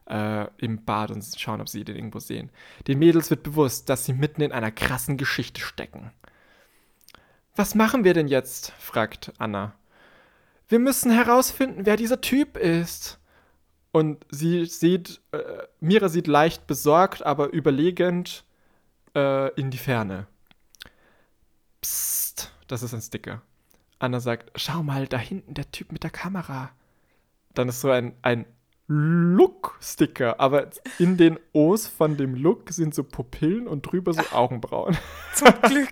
[0.09, 2.51] äh, im Bad und schauen, ob sie den irgendwo sehen.
[2.87, 6.11] Den Mädels wird bewusst, dass sie mitten in einer krassen Geschichte stecken.
[7.55, 8.71] Was machen wir denn jetzt?
[8.79, 9.73] fragt Anna.
[10.67, 13.19] Wir müssen herausfinden, wer dieser Typ ist.
[13.95, 15.37] Und sie sieht, äh,
[15.79, 18.43] Mira sieht leicht besorgt, aber überlegend
[19.15, 20.27] äh, in die Ferne.
[21.79, 23.41] Psst, das ist ein Sticker.
[23.97, 26.71] Anna sagt, schau mal, da hinten der Typ mit der Kamera.
[27.53, 28.45] Dann ist so ein, ein
[28.87, 34.97] Look-Sticker, aber in den O's von dem Look sind so Pupillen und drüber so Augenbrauen.
[35.35, 35.87] Zum Glück.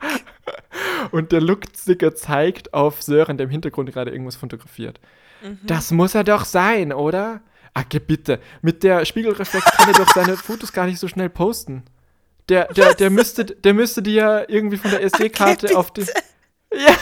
[1.12, 5.00] Und der Look-Sticker zeigt auf Sören, der im Hintergrund gerade irgendwas fotografiert.
[5.42, 5.60] Mhm.
[5.63, 7.39] Das muss er doch sein, oder?
[7.73, 8.39] Ah, geh bitte.
[8.62, 11.83] Mit der Spiegelreflex kann er doch seine Fotos gar nicht so schnell posten.
[12.49, 16.05] Der, der, der, müsste, der müsste die ja irgendwie von der SD-Karte Okay, auf die.
[16.73, 16.95] Ja.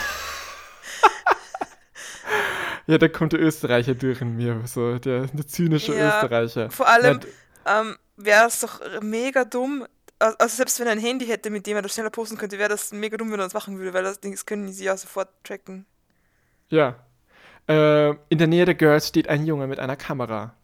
[2.86, 4.62] ja, da kommt der Österreicher durch in mir.
[4.66, 6.70] So, der, der zynische Ja, Österreicher.
[6.70, 7.20] Vor allem
[7.66, 9.86] Ja, ähm, wäre es doch mega dumm.
[10.18, 12.58] al- Also selbst wenn er ein Handy hätte, mit dem er das schneller posten könnte,
[12.58, 14.84] wäre das mega dumm, wenn er das machen würde, weil das Ding das können sie
[14.84, 15.86] ja sofort tracken.
[16.68, 16.96] Ja.
[17.68, 20.54] Äh, in der Nähe der Girls steht ein Junge mit einer Kamera.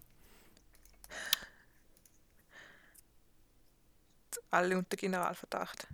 [4.51, 5.87] Alle unter Generalverdacht.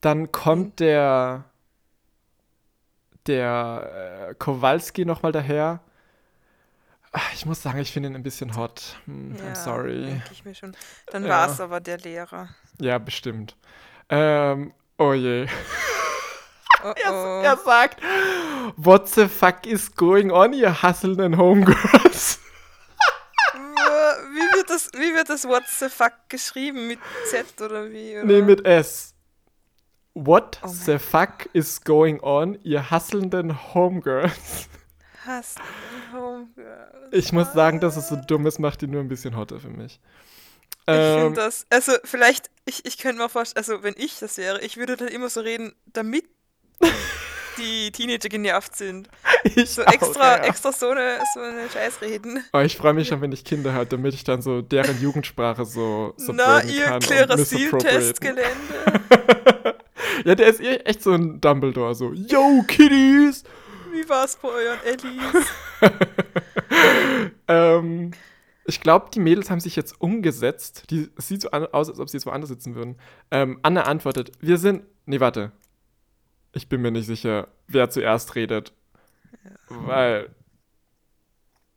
[0.00, 1.44] Dann kommt der
[3.26, 5.80] der äh, Kowalski nochmal daher.
[7.12, 8.96] Ach, ich muss sagen, ich finde ihn ein bisschen hot.
[9.06, 10.22] Hm, Ja, I'm sorry.
[10.30, 10.76] ich mir schon.
[11.06, 11.30] Dann Ja.
[11.30, 12.48] war es aber der Lehrer.
[12.80, 13.56] Ja, bestimmt.
[14.08, 15.46] Ähm, oh je.
[16.84, 17.42] Oh, Er, oh.
[17.42, 18.00] er sagt,
[18.76, 22.37] What the fuck is going on, ihr hustlenden Homegirls?
[24.94, 26.86] Wie wird das, wie wird das What the fuck geschrieben?
[26.88, 28.16] Mit Z oder wie?
[28.16, 28.24] Oder?
[28.24, 29.14] Nee, mit S.
[30.14, 34.68] What Oh the fuck is going on, ihr hustlenden Homegirls?
[35.24, 35.58] Hast
[36.12, 37.08] Homegirl.
[37.12, 39.70] Ich muss sagen, dass es so dumm ist, macht ihn nur ein bisschen hotter für
[39.70, 40.00] mich.
[40.90, 44.38] Ich Ähm, finde das, also vielleicht, ich, ich könnte mir vorstellen, also wenn ich das
[44.38, 46.24] wäre, ich würde dann immer so reden, damit
[47.56, 49.08] die Teenager genervt sind.
[49.54, 50.44] Ich So auch, extra, ja.
[50.44, 52.44] extra so eine, so eine Scheiß reden.
[52.52, 55.64] Oh, ich freue mich schon, wenn ich Kinder habe, damit ich dann so deren Jugendsprache
[55.64, 58.46] so Na, ihr Klerasil-Testgelände.
[60.24, 63.44] ja, der ist eh- echt so ein Dumbledore, so, Yo, Kiddies!
[63.92, 65.46] Wie war's bei euren Ellis?
[67.48, 68.10] ähm,
[68.64, 70.84] ich glaube, die Mädels haben sich jetzt umgesetzt.
[70.90, 72.96] Die, es sieht so an, aus, als ob sie jetzt woanders sitzen würden.
[73.30, 74.82] Ähm, Anna antwortet, wir sind.
[75.06, 75.52] Nee, warte.
[76.52, 78.72] Ich bin mir nicht sicher, wer zuerst redet.
[79.68, 80.30] Weil.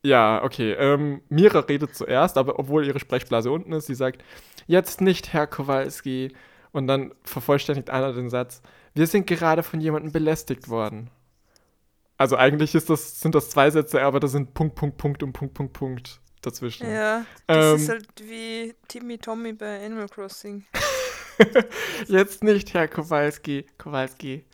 [0.04, 0.74] Ja, okay.
[0.74, 4.24] Ähm, Mira redet zuerst, aber obwohl ihre Sprechblase unten ist, sie sagt,
[4.66, 6.34] jetzt nicht, Herr Kowalski.
[6.72, 8.62] Und dann vervollständigt Anna den Satz,
[8.94, 11.10] wir sind gerade von jemandem belästigt worden.
[12.18, 15.54] Also eigentlich das, sind das zwei Sätze, aber da sind Punkt, Punkt, Punkt und Punkt,
[15.54, 16.90] Punkt, Punkt dazwischen.
[16.90, 20.66] Ja, das Ähm, ist halt wie Timmy Tommy bei Animal Crossing.
[22.08, 23.66] Jetzt nicht, Herr Kowalski.
[23.78, 24.46] Kowalski.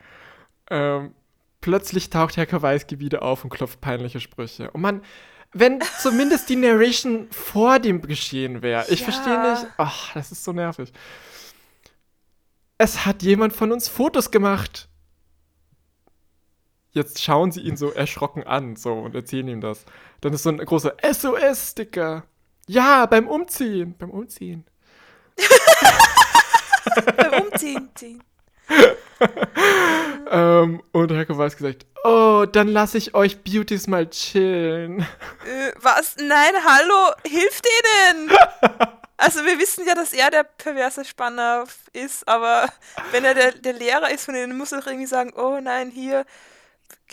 [0.70, 1.14] Ähm,
[1.62, 4.72] plötzlich taucht Herr Kowalski wieder auf und klopft peinliche Sprüche.
[4.72, 5.02] Und man,
[5.54, 8.86] wenn zumindest die Narration vor dem Geschehen wäre.
[8.90, 9.06] Ich Ja.
[9.12, 9.68] verstehe nicht.
[9.78, 10.92] Ach, das ist so nervig.
[12.78, 14.88] Es hat jemand von uns Fotos gemacht.
[16.92, 19.86] Jetzt schauen sie ihn so erschrocken an so und erzählen ihm das.
[20.22, 22.24] Dann ist so ein großer SOS-Sticker.
[22.68, 23.96] Ja, beim Umziehen.
[23.98, 24.66] Beim Umziehen.
[27.18, 27.90] Beim Umziehen.
[27.96, 28.24] ziehen.
[30.30, 35.00] Ähm, und Herr Kowalski sagt, oh, dann lasse ich euch Beauties mal chillen.
[35.00, 36.16] Äh, was?
[36.18, 38.32] Nein, hallo, hilft denen!
[39.20, 42.72] Also wir wissen ja, dass er der perverse Spanner ist, aber
[43.10, 45.90] wenn er der, der Lehrer ist von denen, muss er doch irgendwie sagen, oh nein,
[45.90, 46.24] hier,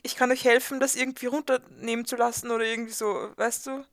[0.02, 3.86] ich kann euch helfen, das irgendwie runternehmen zu lassen oder irgendwie so, weißt du?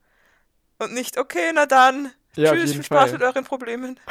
[0.78, 3.12] Und nicht, okay, na dann, Ja, tschüss, viel Spaß Fall.
[3.12, 3.98] mit euren Problemen.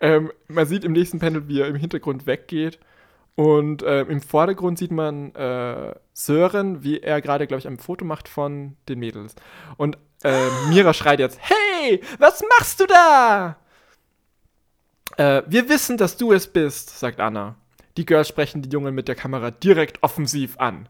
[0.00, 2.80] Ähm, man sieht im nächsten Panel, wie er im Hintergrund weggeht.
[3.36, 8.04] Und äh, im Vordergrund sieht man äh, Sören, wie er gerade, glaube ich, ein Foto
[8.04, 9.36] macht von den Mädels.
[9.76, 13.56] Und äh, Mira schreit jetzt, hey, was machst du da?
[15.16, 17.54] Äh, wir wissen, dass du es bist, sagt Anna.
[17.96, 20.88] Die Girls sprechen die Jungen mit der Kamera direkt offensiv an.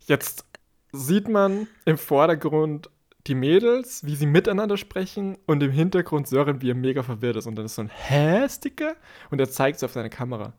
[0.00, 0.44] Jetzt
[0.92, 2.90] sieht man im Vordergrund
[3.26, 7.46] die Mädels, wie sie miteinander sprechen und im Hintergrund Sören, wie er mega verwirrt ist.
[7.46, 8.96] Und dann ist so ein Hä-Sticker
[9.30, 10.52] und er zeigt es auf seine Kamera.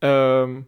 [0.00, 0.66] Ähm,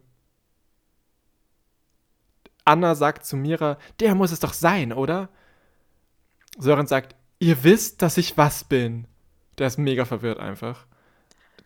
[2.65, 5.29] Anna sagt zu Mira, der muss es doch sein, oder?
[6.57, 9.07] Sören sagt, ihr wisst, dass ich was bin.
[9.57, 10.85] Der ist mega verwirrt einfach.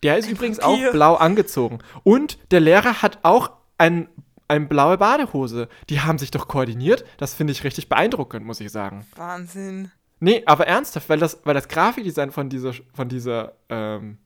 [0.04, 0.92] Der ist übrigens auch Vampir.
[0.92, 1.80] blau angezogen.
[2.04, 4.08] Und der Lehrer hat auch ein,
[4.50, 5.70] eine blaue Badehose.
[5.90, 7.06] Die haben sich doch koordiniert.
[7.18, 9.06] Das finde ich richtig beeindruckend, muss ich sagen.
[9.16, 9.92] Wahnsinn.
[10.20, 14.18] Nee, aber ernsthaft, weil das, weil das Grafikdesign von dieser, von dieser ähm,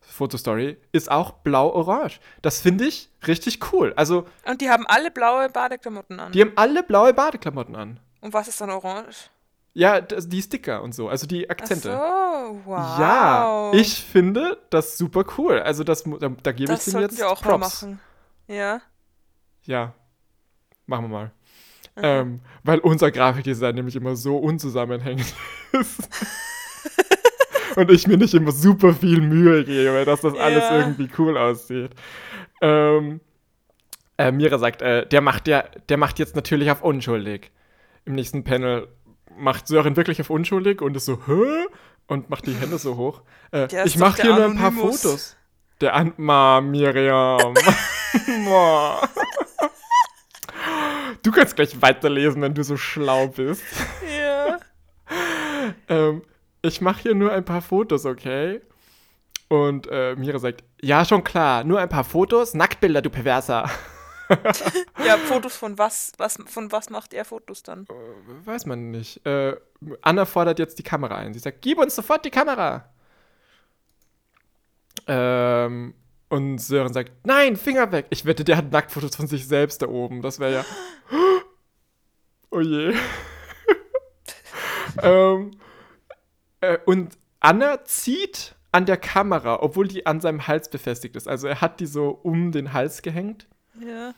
[0.00, 2.20] Fotostory ist auch blau-orange.
[2.42, 3.92] Das finde ich richtig cool.
[3.96, 6.32] Also, Und die haben alle blaue Badeklamotten an.
[6.32, 8.00] die haben alle blaue Badeklamotten an.
[8.20, 9.30] Und was ist dann orange?
[9.76, 11.92] Ja, die Sticker und so, also die Akzente.
[12.00, 12.98] Ach so, wow.
[12.98, 15.58] Ja, ich finde das super cool.
[15.60, 17.50] Also das, da, da gebe ich sollten jetzt wir auch Props.
[17.50, 18.00] mal machen.
[18.46, 18.80] Ja.
[19.66, 19.94] Ja,
[20.86, 21.30] machen wir mal.
[21.96, 25.32] Ähm, weil unser Grafikdesign nämlich immer so unzusammenhängend
[25.72, 26.08] ist.
[27.76, 30.78] Und ich mir nicht immer super viel Mühe gebe, dass das alles Ja.
[30.80, 31.90] irgendwie cool aussieht.
[32.60, 33.20] Ähm,
[34.18, 37.50] äh, Mira sagt, äh, der, macht der, der macht jetzt natürlich auf unschuldig.
[38.04, 38.88] Im nächsten Panel
[39.36, 41.66] macht Sören wirklich auf unschuldig und ist so, hä?
[42.06, 43.22] Und macht die Hände so hoch.
[43.50, 44.72] Äh, ich mache hier nur ein paar.
[44.72, 45.36] Fotos.
[45.80, 47.54] Der An Ma, Miriam.
[51.24, 53.64] Du kannst gleich weiterlesen, wenn du so schlau bist.
[54.16, 54.58] Ja.
[55.88, 56.22] Ähm,
[56.60, 58.60] ich mache hier nur ein paar Fotos, okay?
[59.48, 63.70] Und äh, Mira sagt, ja, schon klar, nur ein paar Fotos, Nacktbilder, du Perverser.
[65.06, 66.38] Ja, Fotos von was, was?
[66.46, 67.86] Von was macht er Fotos dann?
[68.44, 69.24] Weiß man nicht.
[69.26, 69.54] Äh,
[70.00, 71.34] Anna fordert jetzt die Kamera ein.
[71.34, 72.88] Sie sagt, gib uns sofort die Kamera.
[75.06, 75.94] Ähm,
[76.34, 78.06] Und Sören sagt, nein, Finger weg.
[78.10, 80.20] Ich wette, der hat Nacktfotos von sich selbst da oben.
[80.20, 80.64] Das wäre ja.
[82.50, 82.92] Oh je.
[85.04, 85.52] ähm,
[86.60, 91.28] äh, und Anna zieht an der Kamera, obwohl die an seinem Hals befestigt ist.
[91.28, 93.46] Also er hat die so um den Hals gehängt.
[93.80, 94.12] Ja.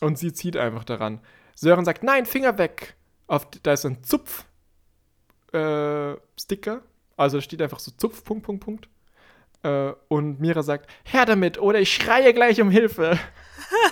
[0.00, 1.20] Und sie zieht einfach daran.
[1.54, 2.96] Sören sagt, nein, Finger weg.
[3.28, 6.76] Auf, da ist so ein Zupf-Sticker.
[6.76, 6.80] Äh,
[7.16, 8.90] also da steht einfach so Zupf, Punkt, Punkt, Punkt.
[9.62, 13.18] Äh, und Mira sagt, her damit oder ich schreie gleich um Hilfe.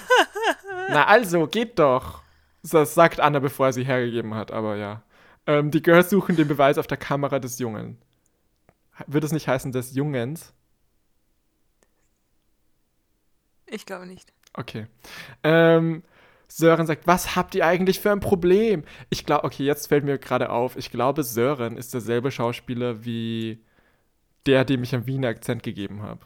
[0.89, 2.23] Na also, geht doch.
[2.63, 5.03] Das sagt Anna, bevor er sie hergegeben hat, aber ja.
[5.47, 7.99] Ähm, die Girls suchen den Beweis auf der Kamera des Jungen.
[9.07, 10.53] Wird es nicht heißen des Jungens?
[13.67, 14.33] Ich glaube nicht.
[14.53, 14.87] Okay.
[15.43, 16.03] Ähm,
[16.49, 18.85] Sören sagt, was habt ihr eigentlich für ein Problem?
[19.09, 23.63] Ich glaube, okay, jetzt fällt mir gerade auf, ich glaube, Sören ist derselbe Schauspieler wie
[24.47, 26.21] der, dem ich einen Wiener Akzent gegeben habe.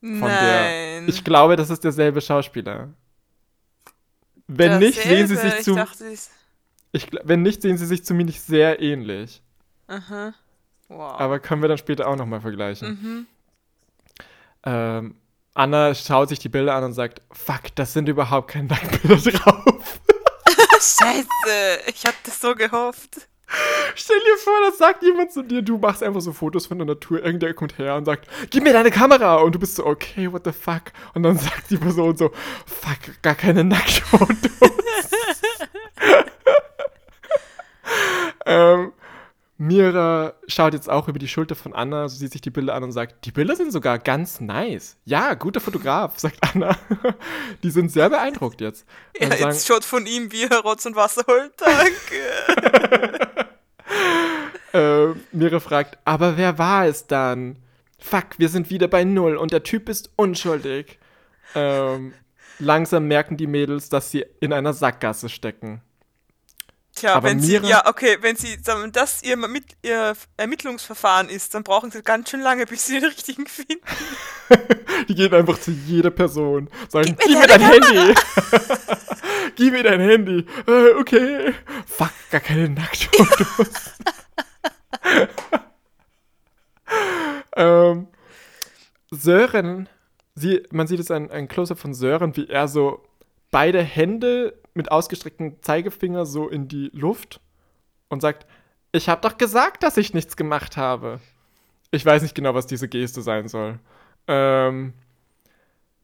[0.00, 0.20] Nein.
[0.20, 2.90] Der, ich glaube, das ist derselbe Schauspieler.
[4.46, 5.74] Wenn nicht, sehen sie sich zu.
[5.74, 6.04] Dachte,
[6.92, 9.42] ich, wenn nicht, sehen sie sich zumindest sehr ähnlich.
[9.88, 10.34] Aha.
[10.88, 11.20] Wow.
[11.20, 12.88] Aber können wir dann später auch nochmal vergleichen.
[12.88, 13.26] Mhm.
[14.64, 15.14] Ähm,
[15.54, 20.00] Anna schaut sich die Bilder an und sagt, fuck, das sind überhaupt keine Nacktbilder drauf.
[20.80, 23.28] Scheiße, ich hab das so gehofft.
[23.94, 26.86] Stell dir vor, das sagt jemand zu dir, du machst einfach so Fotos von der
[26.86, 30.30] Natur, irgendwer kommt her und sagt, gib mir deine Kamera und du bist so, okay,
[30.32, 30.92] what the fuck?
[31.14, 32.30] Und dann sagt die Person so,
[32.66, 34.36] fuck, gar keine Nacktfotos.
[38.46, 38.92] ähm,
[39.58, 42.84] Mira schaut jetzt auch über die Schulter von Anna, so sieht sich die Bilder an
[42.84, 44.98] und sagt, die Bilder sind sogar ganz nice.
[45.04, 46.76] Ja, guter Fotograf, sagt Anna.
[47.62, 48.86] die sind sehr beeindruckt jetzt.
[49.18, 51.52] Ja, sagen, jetzt schaut von ihm, wie er Rotz und Wasser holt.
[51.56, 51.86] Danke.
[55.14, 57.56] äh, Mira fragt, aber wer war es dann?
[57.98, 60.98] Fuck, wir sind wieder bei Null und der Typ ist unschuldig.
[61.54, 62.12] Ähm,
[62.58, 65.80] langsam merken die Mädels, dass sie in einer Sackgasse stecken.
[66.96, 69.36] Tja, aber wenn sie, ja, okay, wenn sie, wenn das ihr,
[69.82, 73.82] ihr Ermittlungsverfahren ist, dann brauchen sie ganz schön lange, bis sie den richtigen finden.
[75.06, 78.14] die gehen einfach zu jeder Person, sagen, gib, gib mir dein Handy.
[79.56, 80.46] gib mir dein Handy.
[80.66, 81.52] Äh, okay.
[81.86, 83.68] Fuck, gar keine Nacktfotos.
[87.56, 88.08] ähm,
[89.10, 89.90] Sören,
[90.34, 93.04] sie, man sieht jetzt ein, ein Close-up von Sören, wie er so
[93.50, 97.40] beide Hände mit ausgestrecktem Zeigefinger so in die Luft
[98.08, 98.46] und sagt,
[98.92, 101.20] ich habe doch gesagt, dass ich nichts gemacht habe.
[101.90, 103.78] Ich weiß nicht genau, was diese Geste sein soll.
[104.26, 104.94] Ähm,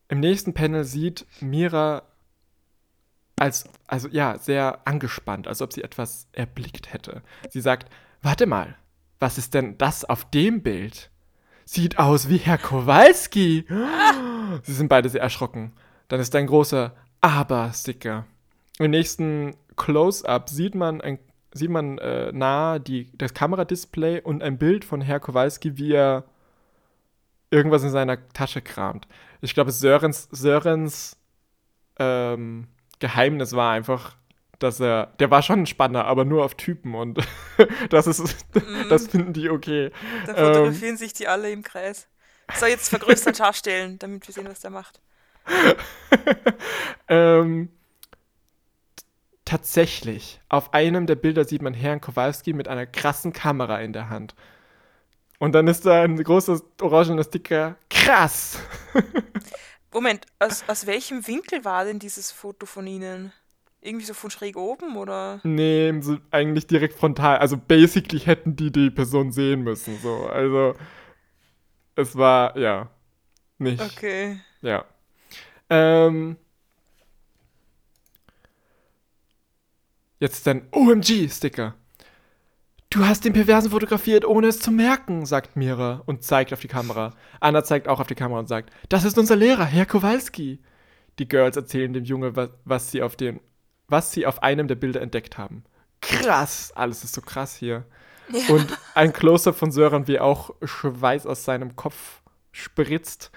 [0.08, 2.02] Im nächsten Panel sieht Mira
[3.38, 7.22] als, also ja, sehr angespannt, als ob sie etwas erblickt hätte.
[7.50, 8.76] Sie sagt, warte mal,
[9.18, 11.10] was ist denn das auf dem Bild?
[11.64, 13.66] Sieht aus wie Herr Kowalski.
[14.62, 15.72] Sie sind beide sehr erschrocken.
[16.08, 18.26] Dann ist ein großer Aber-Sticker.
[18.78, 21.18] Im nächsten Close-Up sieht man, ein,
[21.52, 26.24] sieht man äh, nah die, das Kameradisplay und ein Bild von Herr Kowalski, wie er
[27.50, 29.06] irgendwas in seiner Tasche kramt.
[29.40, 31.16] Ich glaube, Sörens, Sörens
[31.98, 34.16] ähm, Geheimnis war einfach,
[34.58, 37.18] dass er, der war schon ein Spanner, aber nur auf Typen und
[37.90, 38.22] das ist,
[38.54, 38.88] mm.
[38.88, 39.90] das finden die okay.
[40.26, 42.08] Da fotografieren ähm, sich die alle im Kreis.
[42.54, 45.00] So, jetzt vergrößern Scharfstellen, damit wir sehen, was der macht.
[47.08, 47.70] ähm,
[49.52, 54.08] tatsächlich, auf einem der Bilder sieht man Herrn Kowalski mit einer krassen Kamera in der
[54.08, 54.34] Hand.
[55.38, 57.76] Und dann ist da ein großes orangener Sticker.
[57.90, 58.58] Krass!
[59.92, 63.30] Moment, aus, aus welchem Winkel war denn dieses Foto von Ihnen?
[63.82, 65.40] Irgendwie so von schräg oben oder?
[65.42, 67.36] Nee, so eigentlich direkt frontal.
[67.36, 69.98] Also basically hätten die die Person sehen müssen.
[69.98, 70.76] So, also
[71.94, 72.88] es war ja
[73.58, 73.82] nicht.
[73.82, 74.40] Okay.
[74.62, 74.86] Ja.
[75.68, 76.38] Ähm,
[80.22, 81.74] Jetzt ein OMG-Sticker.
[82.90, 86.68] Du hast den Perversen fotografiert, ohne es zu merken, sagt Mira und zeigt auf die
[86.68, 87.12] Kamera.
[87.40, 90.60] Anna zeigt auch auf die Kamera und sagt, das ist unser Lehrer, Herr Kowalski.
[91.18, 93.40] Die Girls erzählen dem Junge, was, was, sie auf den,
[93.88, 95.64] was sie auf einem der Bilder entdeckt haben.
[96.00, 97.84] Krass, alles ist so krass hier.
[98.28, 98.54] Ja.
[98.54, 103.32] Und ein Close-up von Sören, wie auch Schweiß aus seinem Kopf spritzt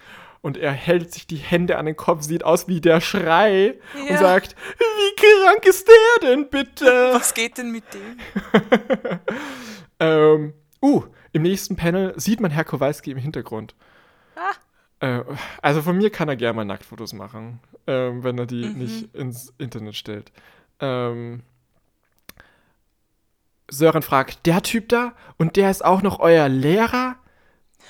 [0.46, 4.12] und er hält sich die Hände an den Kopf, sieht aus wie der Schrei ja.
[4.12, 6.86] und sagt, wie krank ist der denn bitte?
[7.14, 8.20] Was geht denn mit dem?
[10.00, 13.74] ähm, uh, im nächsten Panel sieht man Herr Kowalski im Hintergrund.
[14.36, 14.52] Ah.
[15.00, 15.24] Äh,
[15.64, 18.78] also von mir kann er gerne mal Nacktfotos machen, äh, wenn er die mhm.
[18.78, 20.32] nicht ins Internet stellt.
[20.80, 21.42] Ähm,
[23.72, 25.14] Sören fragt, der Typ da?
[25.38, 27.16] Und der ist auch noch euer Lehrer?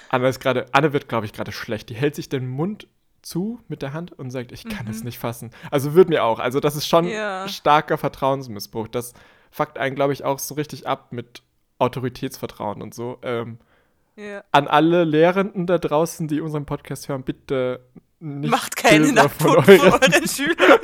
[0.09, 1.89] Anna ist gerade, Anne wird, glaube ich, gerade schlecht.
[1.89, 2.87] Die hält sich den Mund
[3.21, 4.91] zu mit der Hand und sagt, ich kann mhm.
[4.91, 5.51] es nicht fassen.
[5.71, 6.39] Also wird mir auch.
[6.39, 7.47] Also das ist schon ja.
[7.47, 8.87] starker Vertrauensmissbrauch.
[8.87, 9.13] Das
[9.51, 11.41] fuckt einen, glaube ich, auch so richtig ab mit
[11.79, 13.17] Autoritätsvertrauen und so.
[13.23, 13.57] Ähm,
[14.15, 14.43] ja.
[14.51, 17.81] An alle Lehrenden da draußen, die unseren Podcast hören, bitte
[18.19, 20.79] nicht Macht keine Nachbarn vor euren Schülern.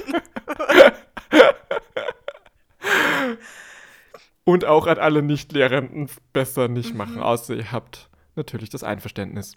[4.44, 6.98] Und auch an alle Nicht-Lehrenden besser nicht mhm.
[6.98, 9.56] machen, außer ihr habt natürlich das Einverständnis.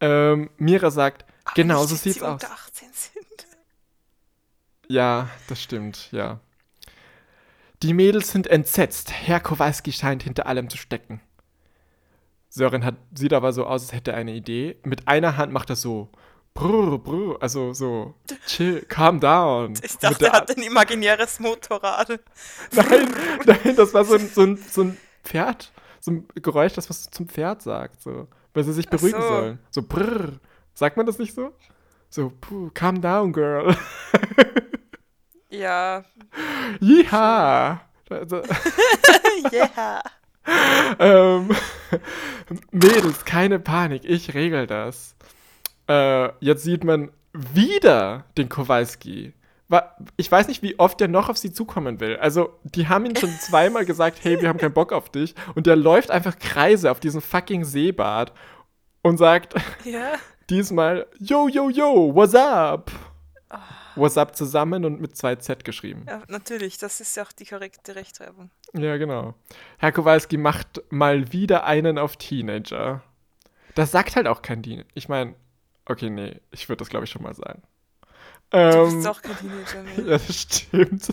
[0.00, 2.42] Ähm, Mira sagt, Aber genau so sieht's aus.
[2.42, 3.46] Unter 18 sind.
[4.88, 6.40] Ja, das stimmt, ja.
[7.82, 9.12] Die Mädels sind entsetzt.
[9.12, 11.20] Herr Kowalski scheint hinter allem zu stecken.
[12.48, 14.76] Sören hat, sieht aber so aus, als hätte er eine Idee.
[14.82, 16.10] Mit einer Hand macht er so
[16.52, 18.14] brr, brr, also so,
[18.46, 19.74] chill, calm down.
[19.82, 22.20] Ich dachte, er hat ein imaginäres Motorrad.
[22.72, 23.14] Nein,
[23.46, 27.10] nein, das war so ein, so ein, so ein Pferd, so ein Geräusch, das was
[27.10, 29.28] zum Pferd sagt, so, weil sie sich beruhigen so.
[29.28, 29.58] sollen.
[29.70, 30.40] So brr.
[30.74, 31.52] Sagt man das nicht so?
[32.08, 33.76] So, puh, calm down, girl.
[35.50, 36.04] Ja.
[36.80, 37.80] Jiha!
[38.08, 38.42] Also,
[39.52, 40.02] yeah.
[40.98, 41.50] ähm,
[42.70, 45.14] Mädels, keine Panik, ich regel das.
[45.88, 49.32] Äh, jetzt sieht man wieder den Kowalski.
[50.16, 52.16] Ich weiß nicht, wie oft der noch auf sie zukommen will.
[52.16, 55.34] Also, die haben ihn schon zweimal gesagt, hey, wir haben keinen Bock auf dich.
[55.54, 58.32] Und der läuft einfach Kreise auf diesem fucking Seebad
[59.02, 59.54] und sagt
[59.84, 60.12] ja.
[60.50, 62.90] diesmal, yo, yo, yo, what's up?
[63.50, 63.56] Oh.
[63.96, 66.04] What's up zusammen und mit zwei Z geschrieben.
[66.08, 68.50] Ja, natürlich, das ist ja auch die korrekte Rechtschreibung.
[68.72, 69.34] Ja, genau.
[69.78, 73.02] Herr Kowalski macht mal wieder einen auf Teenager.
[73.74, 74.88] Das sagt halt auch kein Teenager.
[74.94, 75.34] Ich meine,
[75.90, 77.62] Okay, nee, ich würde das glaube ich schon mal sagen.
[78.50, 79.94] Du bist ähm, doch kein Teenager mehr.
[80.06, 81.04] Ja, das stimmt.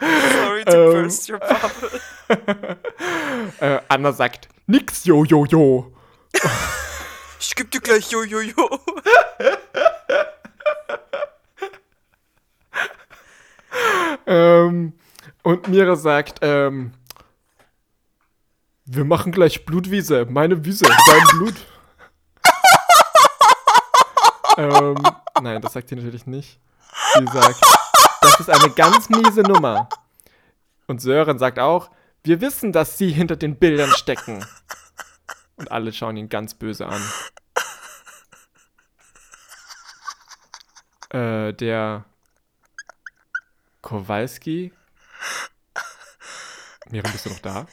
[0.00, 2.00] Sorry to ähm, burst your bubble.
[3.60, 5.92] äh, Anna sagt, nix, jo, jo, jo.
[7.40, 8.80] ich geb dir gleich jo, jo, jo.
[14.26, 14.92] ähm,
[15.42, 16.92] und Mira sagt, ähm,
[18.84, 21.54] wir machen gleich Blutwiese, meine Wiese, dein Blut
[24.58, 24.96] ähm,
[25.40, 26.60] nein, das sagt sie natürlich nicht.
[27.14, 27.60] Sie sagt,
[28.20, 29.88] das ist eine ganz miese Nummer.
[30.86, 31.90] Und Sören sagt auch,
[32.24, 34.44] wir wissen, dass sie hinter den Bildern stecken.
[35.56, 37.02] Und alle schauen ihn ganz böse an.
[41.10, 42.04] Äh, der
[43.80, 44.72] Kowalski.
[46.90, 47.66] Miriam, bist du noch da?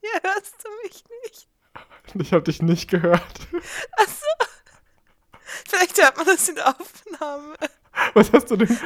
[0.00, 1.48] Ja, hörst du mich nicht?
[2.20, 3.22] Ich habe dich nicht gehört.
[3.96, 4.26] Achso.
[5.68, 7.54] Vielleicht hört man das in der Aufnahme.
[8.14, 8.80] Was hast du denn,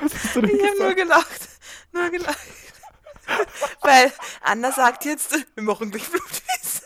[0.00, 1.48] was hast du denn Ich habe nur gelacht.
[1.92, 2.38] Nur gelacht.
[3.80, 4.12] Weil
[4.42, 6.82] Anna sagt jetzt, wir machen gleich Blutwiese.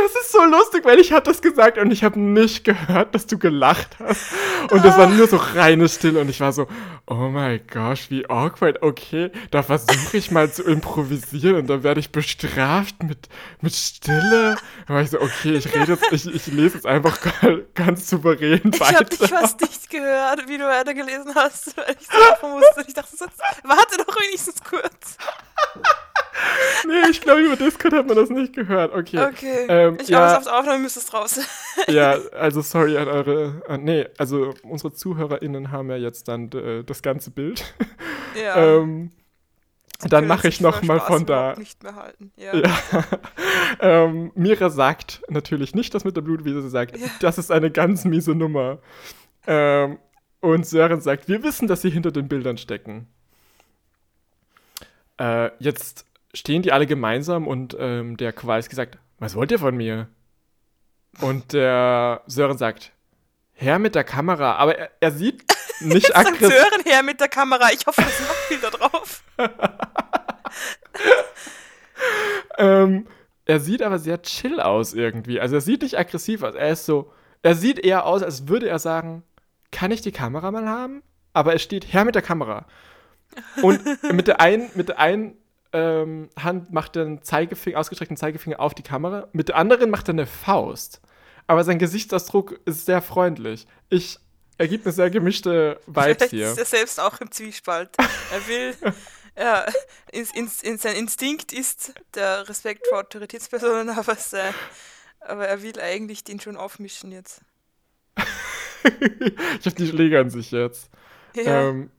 [0.00, 3.26] Das ist so lustig, weil ich habe das gesagt und ich habe nicht gehört, dass
[3.26, 4.32] du gelacht hast.
[4.70, 6.68] Und das war nur so reine Stille und ich war so,
[7.06, 8.82] oh my gosh, wie awkward.
[8.82, 13.28] Okay, da versuche ich mal zu improvisieren und dann werde ich bestraft mit,
[13.60, 14.56] mit Stille.
[14.86, 17.18] Da war ich so, okay, ich rede jetzt, ich, ich lese jetzt einfach
[17.74, 18.90] ganz souverän weiter.
[18.90, 22.84] Ich habe dich fast nicht gehört, wie du weitergelesen hast, weil ich so musste.
[22.86, 23.16] Ich dachte,
[23.64, 25.18] warte doch wenigstens kurz
[26.88, 28.92] nee, ich glaube, über Discord hat man das nicht gehört.
[28.92, 29.18] Okay.
[29.18, 29.66] Okay.
[29.68, 31.40] Ähm, ich ja, es aufs Aufnehmen, müsste es raus.
[31.88, 33.62] ja, also sorry an eure.
[33.68, 37.74] An, nee, also unsere ZuhörerInnen haben ja jetzt dann äh, das ganze Bild.
[38.34, 38.56] Ja.
[38.80, 39.12] ähm,
[40.08, 41.54] dann mache ich noch mal von da.
[41.56, 42.32] Nicht mehr halten.
[42.36, 42.54] Ja.
[42.54, 42.78] ja.
[43.80, 47.06] ähm, Mira sagt natürlich nicht das mit der Blutwiese, sie sagt, ja.
[47.20, 48.78] das ist eine ganz miese Nummer.
[49.46, 49.98] Ähm,
[50.40, 53.08] und Sören sagt, wir wissen, dass sie hinter den Bildern stecken.
[55.18, 56.06] Äh, jetzt
[56.38, 60.08] stehen die alle gemeinsam und ähm, der Kowalski sagt, was wollt ihr von mir?
[61.20, 62.92] Und der Sören sagt,
[63.52, 64.54] her mit der Kamera.
[64.56, 65.44] Aber er, er sieht
[65.80, 66.48] nicht aggressiv.
[66.48, 67.70] Sören her mit der Kamera.
[67.72, 69.24] Ich hoffe, da sind noch Bilder drauf.
[72.58, 73.06] ähm,
[73.44, 75.40] er sieht aber sehr chill aus irgendwie.
[75.40, 76.54] Also er sieht nicht aggressiv aus.
[76.54, 77.12] Er ist so,
[77.42, 79.24] er sieht eher aus, als würde er sagen,
[79.72, 81.02] kann ich die Kamera mal haben?
[81.32, 82.66] Aber er steht her mit der Kamera.
[83.62, 83.80] Und
[84.12, 85.36] mit der einen, mit der einen
[85.72, 90.08] ähm, Hand macht er einen Zeigefinger, ausgestreckten Zeigefinger auf die Kamera, mit der anderen macht
[90.08, 91.00] er eine Faust.
[91.46, 93.66] Aber sein Gesichtsausdruck ist sehr freundlich.
[93.88, 94.18] Ich
[94.58, 96.50] ergibt eine sehr gemischte Vibes hier.
[96.50, 97.90] ist er selbst auch im Zwiespalt.
[97.98, 98.76] Er will,
[99.38, 99.64] ja,
[100.12, 104.52] in, in, in sein Instinkt ist der Respekt vor Autoritätspersonen, aber, es, äh,
[105.20, 107.40] aber er will eigentlich den schon aufmischen jetzt.
[109.60, 110.90] ich hab die Schläge an sich jetzt.
[111.34, 111.68] Ja.
[111.68, 111.90] Ähm,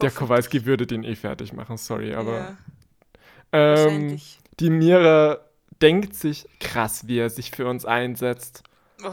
[0.00, 2.36] der Kowalski würde den eh fertig machen, sorry, aber.
[2.36, 2.58] Ja.
[3.54, 4.20] Ähm,
[4.58, 5.38] die Mira
[5.80, 8.64] denkt sich, krass, wie er sich für uns einsetzt.
[9.04, 9.10] Oh.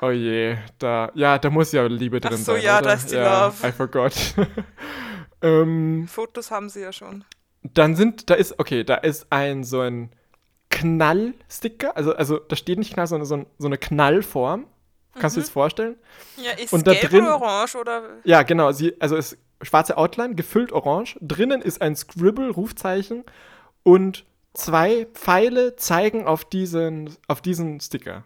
[0.00, 2.62] Oh je, da, ja, da muss ja Liebe drin Ach so, sein.
[2.62, 2.88] ja, oder?
[2.88, 3.66] da ist die ja, Love.
[3.66, 4.12] I forgot.
[5.42, 7.24] ähm, Fotos haben sie ja schon.
[7.62, 10.10] Dann sind, da ist, okay, da ist ein so ein
[10.70, 14.66] Knallsticker, also, also da steht nicht Knall, sondern so, ein, so eine Knallform.
[15.14, 15.40] Kannst mhm.
[15.40, 15.96] du dir das vorstellen?
[16.36, 18.02] Ja, ist Und da gelb drin, oder orange oder?
[18.24, 21.18] Ja, genau, sie, also ist schwarze Outline, gefüllt orange.
[21.20, 23.24] Drinnen ist ein Scribble-Rufzeichen
[23.88, 28.24] und zwei Pfeile zeigen auf diesen, auf diesen Sticker.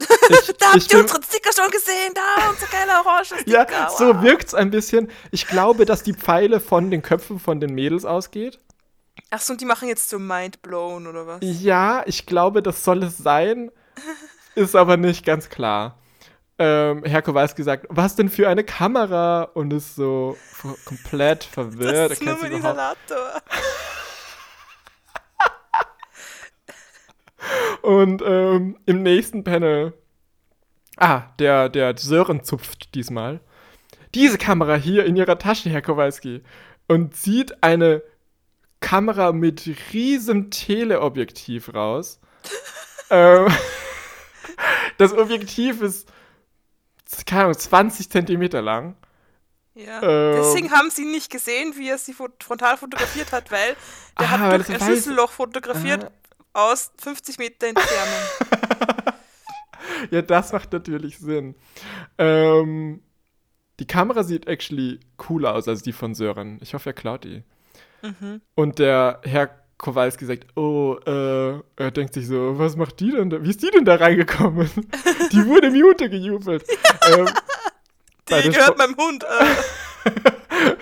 [0.30, 3.50] Ich, da habt ihr unseren Sticker schon gesehen, da unser geiler orange Sticker.
[3.50, 3.98] Ja, wow.
[3.98, 5.10] so wirkt's ein bisschen.
[5.32, 8.60] Ich glaube, dass die Pfeile von den Köpfen von den Mädels ausgeht.
[9.30, 11.38] Ach so, und die machen jetzt so Mindblown oder was?
[11.42, 13.72] Ja, ich glaube, das soll es sein.
[14.54, 15.98] Ist aber nicht ganz klar.
[16.62, 19.44] Ähm, Herr Kowalski sagt, was denn für eine Kamera?
[19.44, 20.36] Und ist so
[20.84, 22.10] komplett verwirrt.
[22.10, 23.40] Das ist nur mit Inhalator.
[27.80, 29.94] Und ähm, im nächsten Panel,
[30.98, 33.40] ah, der, der Sören zupft diesmal
[34.14, 36.42] diese Kamera hier in ihrer Tasche, Herr Kowalski,
[36.88, 38.02] und zieht eine
[38.80, 42.20] Kamera mit riesem Teleobjektiv raus.
[43.10, 43.46] ähm,
[44.98, 46.12] das Objektiv ist,
[47.26, 48.96] keine Ahnung, 20 Zentimeter lang.
[49.74, 50.02] Ja.
[50.02, 53.76] Ähm, Deswegen haben sie nicht gesehen, wie er sie frontal fotografiert hat, weil
[54.18, 56.10] der ah, hat durch ein Schlüsselloch fotografiert,
[56.52, 58.54] ah, aus 50 Meter Entfernung.
[60.10, 61.54] ja, das macht natürlich Sinn.
[62.18, 63.02] Ähm,
[63.78, 66.58] die Kamera sieht actually cooler aus als die von Sören.
[66.60, 67.44] Ich hoffe, er klaut die.
[68.02, 68.40] Mhm.
[68.54, 73.30] Und der Herr Kowalski sagt, oh, äh, er denkt sich so, was macht die denn
[73.30, 73.42] da?
[73.42, 74.68] Wie ist die denn da reingekommen?
[75.32, 76.64] die wurde Mute gejubelt.
[77.16, 77.28] ähm,
[78.28, 79.24] die gehört meinem Hund.
[79.24, 80.76] Äh.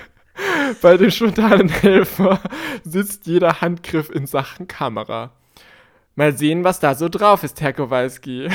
[0.82, 2.40] bei den spontanen Helfer
[2.82, 5.30] sitzt jeder Handgriff in Sachen Kamera.
[6.16, 8.48] Mal sehen, was da so drauf ist, Herr Kowalski.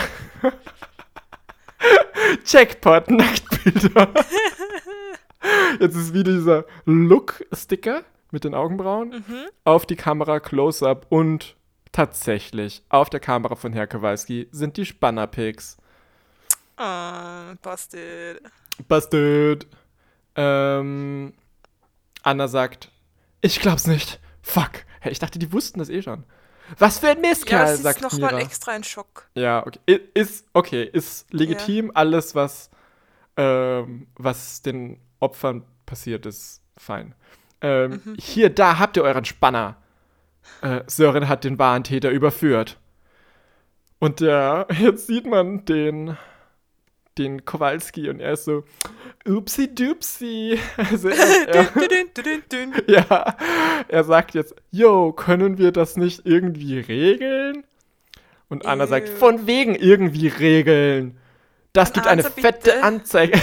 [2.46, 4.10] Jackpot, Nacktbilder.
[5.80, 8.04] Jetzt ist wieder dieser Look-Sticker
[8.34, 9.46] mit den Augenbrauen mhm.
[9.64, 11.56] auf die Kamera Close-Up und
[11.92, 15.78] tatsächlich auf der Kamera von Herr Kowalski sind die Spanner-Pics.
[16.76, 18.42] Ah, busted.
[18.88, 19.68] Busted.
[20.36, 21.34] Ähm,
[22.24, 22.92] Anna sagt,
[23.42, 24.20] ich glaub's nicht.
[24.42, 24.72] Fuck.
[25.00, 26.24] Hey, ich dachte, die wussten das eh schon.
[26.80, 28.32] Was für ein Mistkerl, ja, sagt noch Mira.
[28.32, 29.30] mal extra ein Schock.
[29.36, 30.02] Ja, okay.
[30.14, 31.88] Ist, okay, ist legitim.
[31.88, 31.92] Ja.
[31.96, 32.72] Alles, was,
[33.38, 37.14] ähm, was den Opfern passiert, ist fein.
[37.64, 38.16] Ähm, mhm.
[38.20, 39.78] Hier, da habt ihr euren Spanner.
[40.62, 42.78] Äh, Sören hat den wahren Täter überführt.
[44.00, 46.18] Und ja, jetzt sieht man den
[47.18, 48.64] den Kowalski und er ist so,
[49.28, 50.60] upsi dupsi.
[50.78, 53.38] Also er, er, ja,
[53.88, 57.64] er sagt jetzt, yo, können wir das nicht irgendwie regeln?
[58.50, 61.18] Und Anna sagt, von wegen irgendwie regeln.
[61.72, 62.84] Das gibt eine fette bitte.
[62.84, 63.42] Anzeige.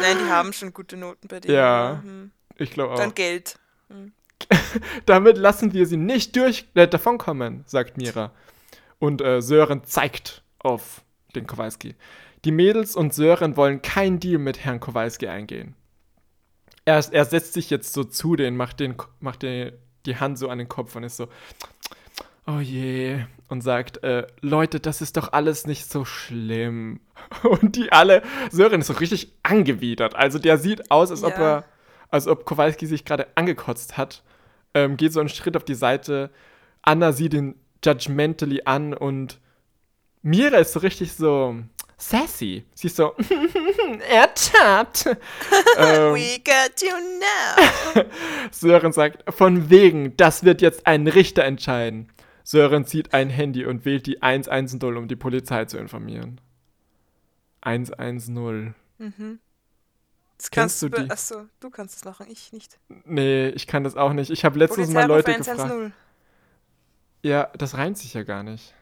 [0.00, 1.52] Nein, die haben schon gute Noten bei dir.
[1.52, 2.30] Ja, mhm.
[2.56, 2.98] ich glaube auch.
[2.98, 3.58] Dann Geld.
[3.88, 4.12] Mhm.
[5.06, 8.32] Damit lassen wir sie nicht durch äh, davonkommen, sagt Mira.
[8.98, 11.02] Und äh, Sören zeigt auf
[11.34, 11.94] den Kowalski.
[12.44, 15.74] Die Mädels und Sören wollen keinen Deal mit Herrn Kowalski eingehen.
[16.84, 19.72] Er, er setzt sich jetzt so zu denen, macht, den, macht den,
[20.06, 21.28] die Hand so an den Kopf und ist so,
[22.46, 27.00] oh je, und sagt, äh, Leute, das ist doch alles nicht so schlimm.
[27.42, 30.14] Und die alle, Sören ist so richtig angewidert.
[30.14, 31.28] Also der sieht aus, als ja.
[31.28, 31.64] ob er,
[32.10, 34.22] als ob Kowalski sich gerade angekotzt hat.
[34.72, 36.30] Ähm, geht so einen Schritt auf die Seite.
[36.82, 39.40] Anna sieht ihn judgmentally an und
[40.22, 41.56] Mira ist so richtig so
[41.96, 42.64] sassy.
[42.74, 43.14] Sie ist so,
[44.10, 45.06] ertappt.
[45.76, 48.04] ähm, We got you now.
[48.52, 52.08] Sören sagt, von wegen, das wird jetzt ein Richter entscheiden.
[52.50, 56.40] Sören zieht ein Handy und wählt die 110, um die Polizei zu informieren.
[57.60, 58.74] 110.
[58.98, 59.38] Mhm.
[60.36, 61.08] Das kannst du die?
[61.08, 62.80] Achso, du kannst es machen, ich nicht.
[63.04, 64.30] Nee, ich kann das auch nicht.
[64.30, 65.92] Ich habe letztens Polizei mal Leute gefragt.
[67.22, 68.74] Ja, das reimt sich ja gar nicht.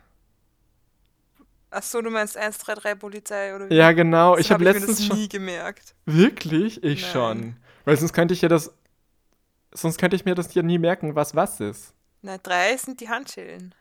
[1.68, 3.74] Achso, du meinst 133 Polizei oder wie?
[3.74, 4.36] Ja, genau.
[4.36, 5.94] Das ich habe hab letztens ich mir das nie gemerkt.
[6.06, 6.82] Wirklich?
[6.82, 7.12] Ich Nein.
[7.12, 7.56] schon.
[7.84, 8.72] Weil sonst könnte ich ja das.
[9.74, 11.92] Sonst könnte ich mir das ja nie merken, was was ist.
[12.22, 13.74] Nein, drei sind die Handschellen.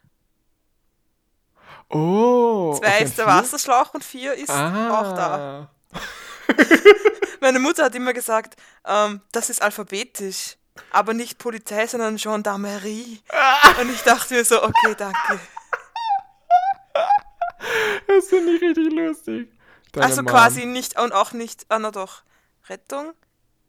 [1.90, 2.76] Oh.
[2.78, 5.00] Zwei okay, ist der Wasserschlauch und vier ist ah.
[5.00, 5.70] auch da.
[7.42, 10.58] Meine Mutter hat immer gesagt, ähm, das ist alphabetisch,
[10.92, 13.22] aber nicht Polizei, sondern Gendarmerie.
[13.30, 13.82] Ah.
[13.82, 15.40] Und ich dachte mir so, okay, danke.
[18.08, 19.52] Das finde ich richtig lustig.
[19.92, 20.32] Deine also Mom.
[20.32, 22.24] quasi nicht und auch nicht, ah na doch,
[22.70, 23.14] Rettung,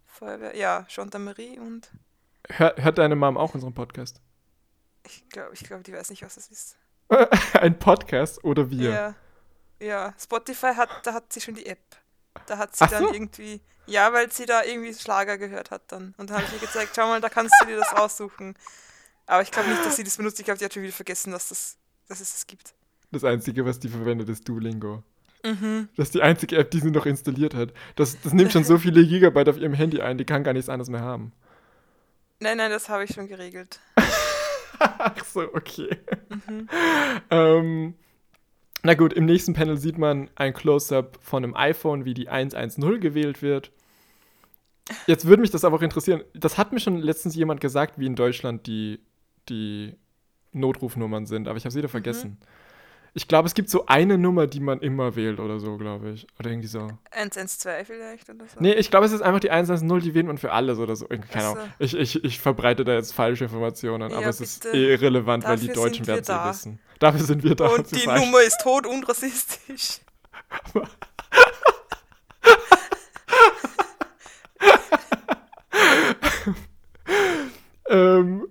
[0.06, 1.90] Feuerwehr, ja, Gendarmerie und
[2.48, 4.20] Hör, hört deine Mom auch unseren Podcast?
[5.09, 6.76] Ich glaube, ich glaub, die weiß nicht, was das ist.
[7.54, 8.90] Ein Podcast oder wir?
[8.90, 9.14] Ja.
[9.80, 11.78] Ja, Spotify hat, da hat sie schon die App.
[12.46, 13.12] Da hat sie Ach dann so?
[13.12, 16.14] irgendwie, ja, weil sie da irgendwie Schlager gehört hat dann.
[16.18, 18.54] Und dann habe ich ihr gezeigt, schau mal, da kannst du dir das aussuchen.
[19.26, 20.38] Aber ich glaube nicht, dass sie das benutzt.
[20.40, 21.78] Ich glaube, die hat schon wieder vergessen, dass, das,
[22.09, 22.74] dass es das gibt.
[23.12, 25.02] Das Einzige, was die verwendet, ist Duolingo.
[25.44, 25.88] Mhm.
[25.96, 27.72] Das ist die einzige App, die sie noch installiert hat.
[27.96, 30.68] Das, das nimmt schon so viele Gigabyte auf ihrem Handy ein, die kann gar nichts
[30.68, 31.32] anderes mehr haben.
[32.40, 33.80] Nein, nein, das habe ich schon geregelt.
[34.98, 35.96] Ach so, okay.
[36.48, 36.68] Mhm.
[37.30, 37.94] ähm,
[38.82, 43.00] na gut, im nächsten Panel sieht man ein Close-up von einem iPhone, wie die 110
[43.00, 43.72] gewählt wird.
[45.06, 46.22] Jetzt würde mich das aber auch interessieren.
[46.32, 49.00] Das hat mir schon letztens jemand gesagt, wie in Deutschland die,
[49.48, 49.94] die
[50.52, 51.92] Notrufnummern sind, aber ich habe sie wieder mhm.
[51.92, 52.30] vergessen.
[52.30, 52.46] Mhm.
[53.14, 56.26] Ich glaube, es gibt so eine Nummer, die man immer wählt oder so, glaube ich.
[56.38, 56.88] Oder irgendwie so.
[57.11, 58.61] 112 vielleicht oder so.
[58.61, 61.06] Nee, ich glaube, es ist einfach die 110, die wählt man für alles oder so.
[61.06, 61.64] Keine Ahnung.
[61.78, 65.59] Ich, ich, ich verbreite da jetzt falsche Informationen, ja, aber es ist eh irrelevant, weil
[65.59, 66.80] die Deutschen werden es ja wissen.
[66.98, 67.68] Dafür sind wir da.
[67.68, 70.00] Und die Nummer ist tot und rassistisch.
[77.88, 78.48] ähm,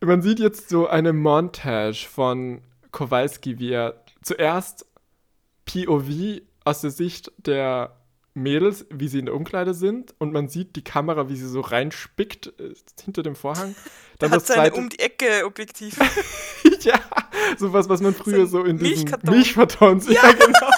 [0.00, 2.62] man sieht jetzt so eine Montage von
[2.96, 4.86] Kowalski, wie er zuerst
[5.66, 7.94] POV aus der Sicht der
[8.32, 11.60] Mädels, wie sie in der Umkleide sind und man sieht die Kamera, wie sie so
[11.60, 12.72] reinspickt äh,
[13.04, 13.76] hinter dem Vorhang.
[14.18, 15.98] Dann da das hat zweite um die Ecke Objektiv.
[16.80, 16.98] ja,
[17.58, 20.08] sowas, was man früher so, so in diesen Milchkartons.
[20.08, 20.70] Ja, ja genau.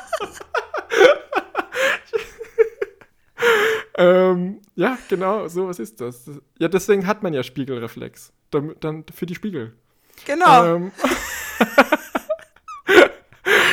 [4.33, 6.29] ähm, ja, genau, sowas ist das.
[6.59, 8.33] Ja, deswegen hat man ja Spiegelreflex.
[8.51, 9.77] Dann, dann für die Spiegel.
[10.27, 10.65] Genau.
[10.65, 10.93] Ähm,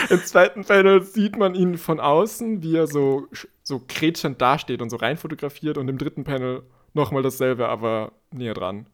[0.10, 3.28] Im zweiten Panel sieht man ihn von außen, wie er so,
[3.64, 5.78] so kretschend dasteht und so rein fotografiert.
[5.78, 8.88] Und im dritten Panel nochmal dasselbe, aber näher dran.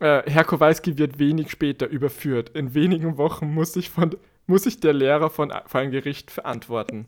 [0.00, 2.50] Äh, Herr Kowalski wird wenig später überführt.
[2.50, 4.16] In wenigen Wochen muss sich, von,
[4.46, 7.06] muss sich der Lehrer von, von einem Gericht verantworten.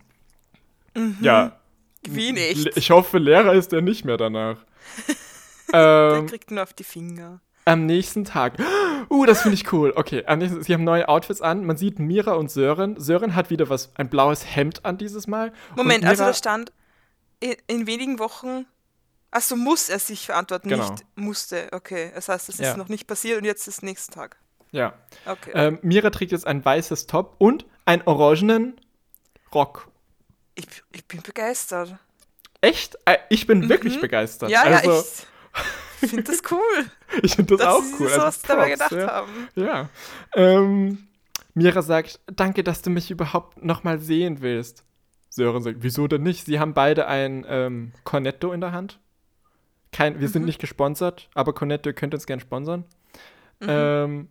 [0.95, 1.17] Mhm.
[1.21, 1.59] Ja.
[2.03, 2.77] Wie nicht?
[2.77, 4.59] Ich hoffe, Lehrer ist er nicht mehr danach.
[5.73, 7.41] ähm, der kriegt nur auf die Finger.
[7.65, 8.59] Am nächsten Tag.
[9.09, 9.93] Uh, das finde ich cool.
[9.95, 11.65] Okay, nächsten, sie haben neue Outfits an.
[11.65, 12.99] Man sieht Mira und Sören.
[12.99, 15.53] Sören hat wieder was, ein blaues Hemd an dieses Mal.
[15.77, 16.73] Moment, also da stand
[17.41, 18.67] in, in wenigen Wochen.
[19.31, 20.91] Achso, muss er sich verantworten, genau.
[20.91, 21.69] nicht musste.
[21.73, 22.77] Okay, das heißt, das ist ja.
[22.77, 24.37] noch nicht passiert und jetzt ist nächsten Tag.
[24.73, 24.95] Ja.
[25.27, 25.53] Okay.
[25.55, 28.81] Ähm, Mira trägt jetzt ein weißes Top und einen orangenen
[29.55, 29.89] Rock.
[30.55, 31.97] Ich, ich bin begeistert.
[32.61, 32.97] Echt?
[33.05, 33.69] Äh, ich bin mhm.
[33.69, 34.51] wirklich begeistert.
[34.51, 35.27] Ja, also, ja, ich
[36.03, 36.87] ich finde das cool.
[37.23, 37.91] ich finde das auch cool.
[37.91, 39.07] Dass sie also, was dabei gedacht ja.
[39.07, 39.49] haben.
[39.55, 39.89] Ja.
[40.35, 41.07] Ähm,
[41.55, 44.85] Mira sagt, danke, dass du mich überhaupt nochmal sehen willst.
[45.29, 46.45] Sören sagt, wieso denn nicht?
[46.45, 48.99] Sie haben beide ein ähm, Cornetto in der Hand.
[49.91, 50.33] Kein, wir mhm.
[50.33, 52.85] sind nicht gesponsert, aber Cornetto könnt uns gern sponsern.
[53.61, 53.67] Mhm.
[53.69, 54.29] Ähm,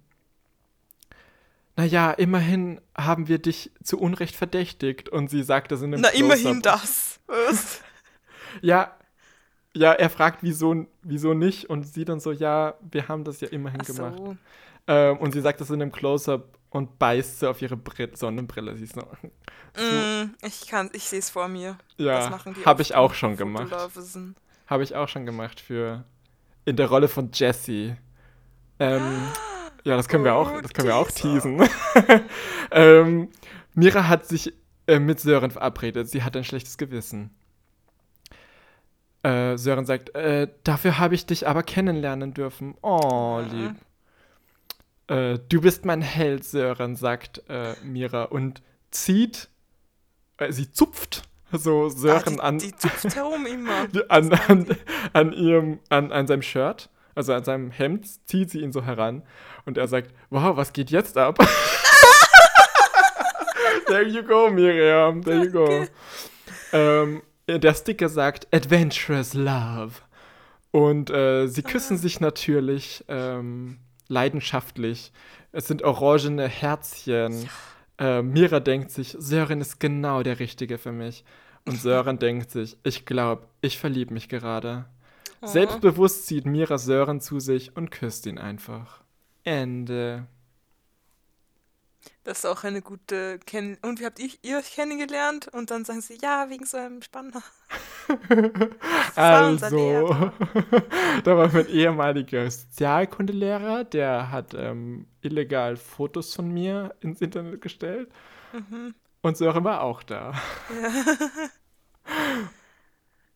[1.76, 5.10] naja, immerhin haben wir dich zu Unrecht verdächtigt.
[5.10, 7.20] Und sie sagt das in einem Na, immerhin das.
[8.62, 8.98] Ja,
[9.76, 11.70] ja, er fragt, wieso, wieso nicht?
[11.70, 13.94] Und sie dann so, ja, wir haben das ja immerhin so.
[13.94, 14.38] gemacht.
[14.88, 18.76] Ähm, und sie sagt das in einem Close-Up und beißt sie auf ihre Brit Sonnenbrille.
[18.76, 21.78] Sie ist so, mm, ich kann, ich sehe es vor mir.
[21.98, 23.72] Ja, habe ich auch schon gemacht.
[24.68, 26.06] Habe ich auch schon gemacht für
[26.66, 27.96] in der Rolle von Jessie.
[28.80, 29.28] Ähm,
[29.84, 31.68] ja, das können oh, wir auch, das können wir auch teasen.
[32.72, 33.30] ähm,
[33.74, 34.54] Mira hat sich
[34.88, 36.10] äh, mit Sören verabredet.
[36.10, 37.32] Sie hat ein schlechtes Gewissen.
[39.24, 42.76] Äh, Sören sagt, äh, dafür habe ich dich aber kennenlernen dürfen.
[42.82, 43.76] Oh, lieb.
[45.08, 49.50] Äh, du bist mein Held, Sören, sagt äh, Mira und zieht,
[50.38, 52.58] äh, sie zupft so Sören ah, die, an.
[52.60, 53.88] Die zupft herum immer.
[54.10, 54.78] an, an,
[55.14, 59.24] an, ihrem, an, an seinem Shirt, also an seinem Hemd, zieht sie ihn so heran
[59.66, 61.38] und er sagt, wow, was geht jetzt ab?
[63.88, 65.86] there you go, Miriam, there you go.
[66.74, 67.22] Ähm,
[67.60, 69.94] der Sticker sagt Adventurous Love.
[70.72, 75.12] Und äh, sie küssen sich natürlich ähm, leidenschaftlich.
[75.52, 77.48] Es sind orangene Herzchen.
[77.98, 78.20] Ja.
[78.20, 81.26] Äh, Mira denkt sich, Sören ist genau der Richtige für mich.
[81.66, 84.86] Und Sören denkt sich, ich glaube, ich verliebe mich gerade.
[85.42, 85.48] Oh.
[85.48, 89.02] Selbstbewusst zieht Mira Sören zu sich und küsst ihn einfach.
[89.44, 90.28] Ende.
[92.24, 95.48] Das ist auch eine gute Kenn Und wie habt ihr, ihr euch kennengelernt?
[95.48, 97.42] Und dann sagen sie, ja, wegen so einem Spanner.
[99.16, 100.10] also,
[101.24, 108.12] da war mein ehemaliger Sozialkundelehrer, der hat ähm, illegal Fotos von mir ins Internet gestellt.
[108.54, 108.94] Mhm.
[109.22, 110.34] Und Sören war auch da.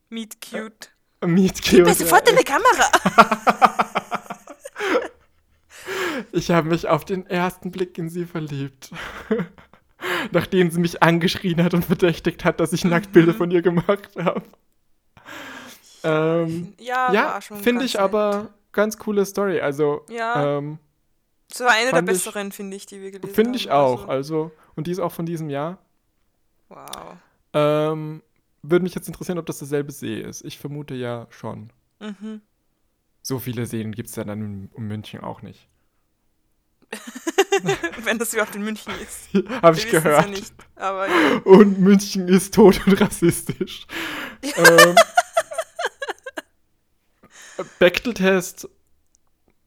[0.09, 0.89] Meet cute.
[1.22, 4.01] Meet Gib mir sofort deine Kamera!
[6.32, 8.91] Ich habe mich auf den ersten Blick in sie verliebt.
[10.32, 13.38] Nachdem sie mich angeschrien hat und verdächtigt hat, dass ich Nacktbilder mhm.
[13.38, 14.43] von ihr gemacht habe.
[16.03, 18.03] Ähm, ja, ja finde ich nett.
[18.03, 19.59] aber ganz coole Story.
[19.59, 20.57] Also, ja.
[20.57, 20.78] Ähm,
[21.49, 24.07] das war eine der besseren, finde ich, die wir gelesen Finde ich auch.
[24.07, 24.43] Also.
[24.43, 25.80] also, und die ist auch von diesem Jahr.
[26.70, 27.18] Wow.
[27.53, 28.22] Ähm,
[28.61, 30.43] würde mich jetzt interessieren, ob das derselbe See ist.
[30.43, 31.72] Ich vermute ja schon.
[31.99, 32.41] Mhm.
[33.22, 35.68] So viele Seen gibt es ja dann in, in München auch nicht.
[38.04, 39.30] Wenn das überhaupt in München ist.
[39.62, 40.26] Habe ich gehört.
[40.26, 41.42] Ja nicht, aber, ja.
[41.44, 43.88] Und München ist tot und rassistisch.
[44.42, 44.96] ähm,
[47.80, 48.68] Bechteltest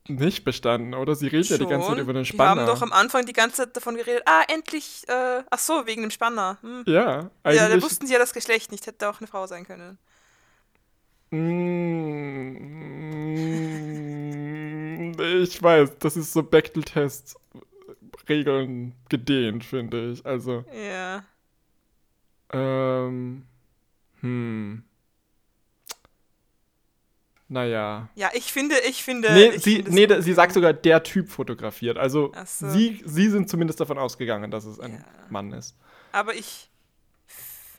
[0.09, 1.15] nicht bestanden, oder?
[1.15, 2.57] Sie redet ja die ganze Zeit über den Spanner.
[2.57, 5.87] Wir haben doch am Anfang die ganze Zeit davon geredet, ah, endlich, äh, ach so,
[5.87, 6.59] wegen dem Spanner.
[6.63, 6.85] Hm.
[6.87, 7.61] Ja, eigentlich.
[7.61, 9.99] Ja, da wussten sie ja das Geschlecht nicht, hätte auch eine Frau sein können.
[11.31, 11.39] Mm,
[14.99, 20.27] ich weiß, das ist so Bechteltest-Regeln gedehnt, finde ich.
[20.27, 20.65] Also.
[20.73, 21.25] Ja.
[22.53, 23.45] Ähm.
[24.21, 24.83] Hm.
[27.51, 28.11] Naja.
[28.15, 29.33] Ja, ich finde, ich finde.
[29.33, 31.97] Nee, ich sie, finde nee sie sagt sogar, der Typ fotografiert.
[31.97, 32.69] Also so.
[32.69, 35.05] sie, sie sind zumindest davon ausgegangen, dass es ein ja.
[35.31, 35.75] Mann ist.
[36.13, 36.71] Aber ich,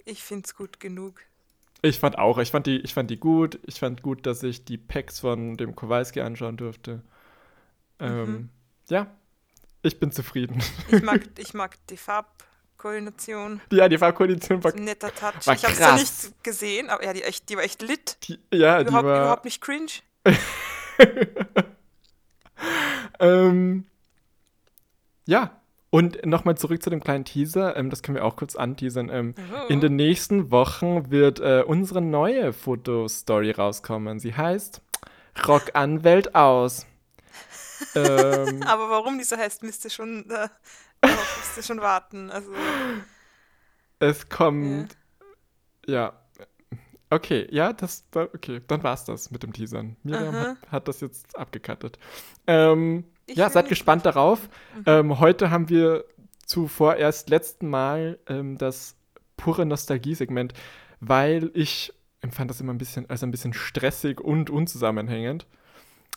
[0.06, 1.22] ich finde es gut genug.
[1.82, 3.60] Ich fand auch, ich fand, die, ich fand die gut.
[3.66, 7.02] Ich fand gut, dass ich die Packs von dem Kowalski anschauen durfte.
[8.00, 8.50] Ähm, mhm.
[8.90, 9.08] Ja,
[9.82, 10.62] ich bin zufrieden.
[10.90, 12.44] Ich mag, ich mag die Farb.
[12.80, 13.60] Koordination.
[13.74, 14.74] Ja, die Farbkoordination war.
[14.74, 15.46] Netter Touch.
[15.46, 18.18] War ich habe sie nicht gesehen, aber ja, die, echt, die war echt lit.
[18.24, 19.22] Die, ja, überhaupt, die war.
[19.22, 19.92] Überhaupt nicht cringe.
[23.20, 23.86] ähm,
[25.26, 25.59] ja.
[25.92, 29.10] Und nochmal zurück zu dem kleinen Teaser, ähm, das können wir auch kurz anteasern.
[29.10, 29.68] Ähm, oh.
[29.70, 34.20] In den nächsten Wochen wird äh, unsere neue Fotostory rauskommen.
[34.20, 34.82] Sie heißt
[35.48, 36.86] Rock an Welt aus.
[37.96, 40.48] ähm, Aber warum die so heißt, müsst ihr schon äh,
[41.02, 42.30] musst du schon warten.
[42.30, 42.52] Also.
[44.00, 44.96] Es kommt.
[45.86, 45.94] Ja.
[45.96, 46.14] ja.
[47.12, 49.96] Okay, ja, das okay, dann war's das mit dem Teasern.
[50.04, 51.98] Miriam hat, hat, das jetzt abgekattet.
[52.46, 53.04] Ähm,
[53.38, 54.16] ja, seid gespannt gut.
[54.16, 54.50] darauf.
[54.76, 54.84] Mhm.
[54.86, 56.06] Ähm, heute haben wir
[56.46, 58.96] zuvor erst letzten Mal ähm, das
[59.38, 60.54] pure Nostalgie-Segment,
[61.00, 65.46] weil ich empfand das immer ein bisschen, also ein bisschen stressig und unzusammenhängend.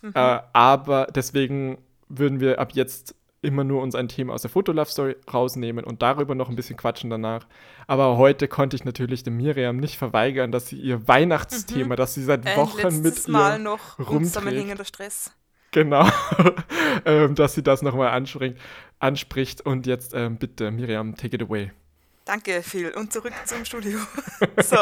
[0.03, 0.13] Mhm.
[0.15, 5.17] Äh, aber deswegen würden wir ab jetzt immer nur uns ein Thema aus der Fotolove-Story
[5.33, 7.47] rausnehmen und darüber noch ein bisschen quatschen danach.
[7.87, 11.97] Aber heute konnte ich natürlich dem Miriam nicht verweigern, dass sie ihr Weihnachtsthema, mhm.
[11.97, 14.87] das sie seit Wochen ein mit ihr Mal noch rumträgt.
[14.87, 15.33] Stress.
[15.73, 16.07] Genau,
[17.07, 18.11] ähm, dass sie das nochmal
[18.99, 19.61] anspricht.
[19.63, 21.73] Und jetzt ähm, bitte, Miriam, take it away.
[22.27, 22.91] Danke, Phil.
[22.91, 23.99] Und zurück zum Studio.
[24.63, 24.77] so,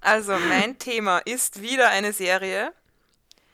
[0.00, 2.72] also mein Thema ist wieder eine Serie.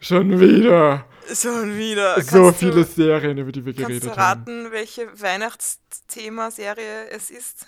[0.00, 1.06] Schon wieder.
[1.32, 2.20] Schon wieder.
[2.20, 4.14] So kannst viele du, Serien, über die wir geredet haben.
[4.14, 4.72] Kannst du raten, haben.
[4.72, 7.66] welche Weihnachtsthema-Serie es ist?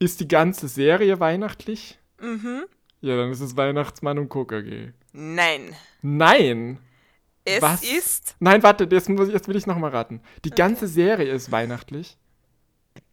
[0.00, 1.98] Ist die ganze Serie weihnachtlich?
[2.20, 2.64] Mhm.
[3.00, 4.88] Ja, dann ist es Weihnachtsmann und KKG.
[5.12, 5.76] Nein.
[6.02, 6.78] Nein?
[7.44, 7.82] Es Was?
[7.82, 8.36] ist.
[8.38, 10.20] Nein, warte, jetzt, muss ich, jetzt will ich nochmal raten.
[10.44, 10.94] Die ganze okay.
[10.94, 12.18] Serie ist weihnachtlich.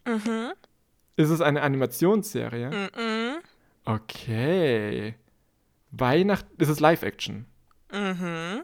[0.06, 0.54] Mhm.
[1.16, 2.70] Ist es eine Animationsserie?
[2.70, 3.38] Mhm.
[3.86, 5.16] Okay.
[5.92, 6.46] Weihnacht.
[6.58, 7.46] Ist es Live-Action?
[7.92, 8.64] Mhm.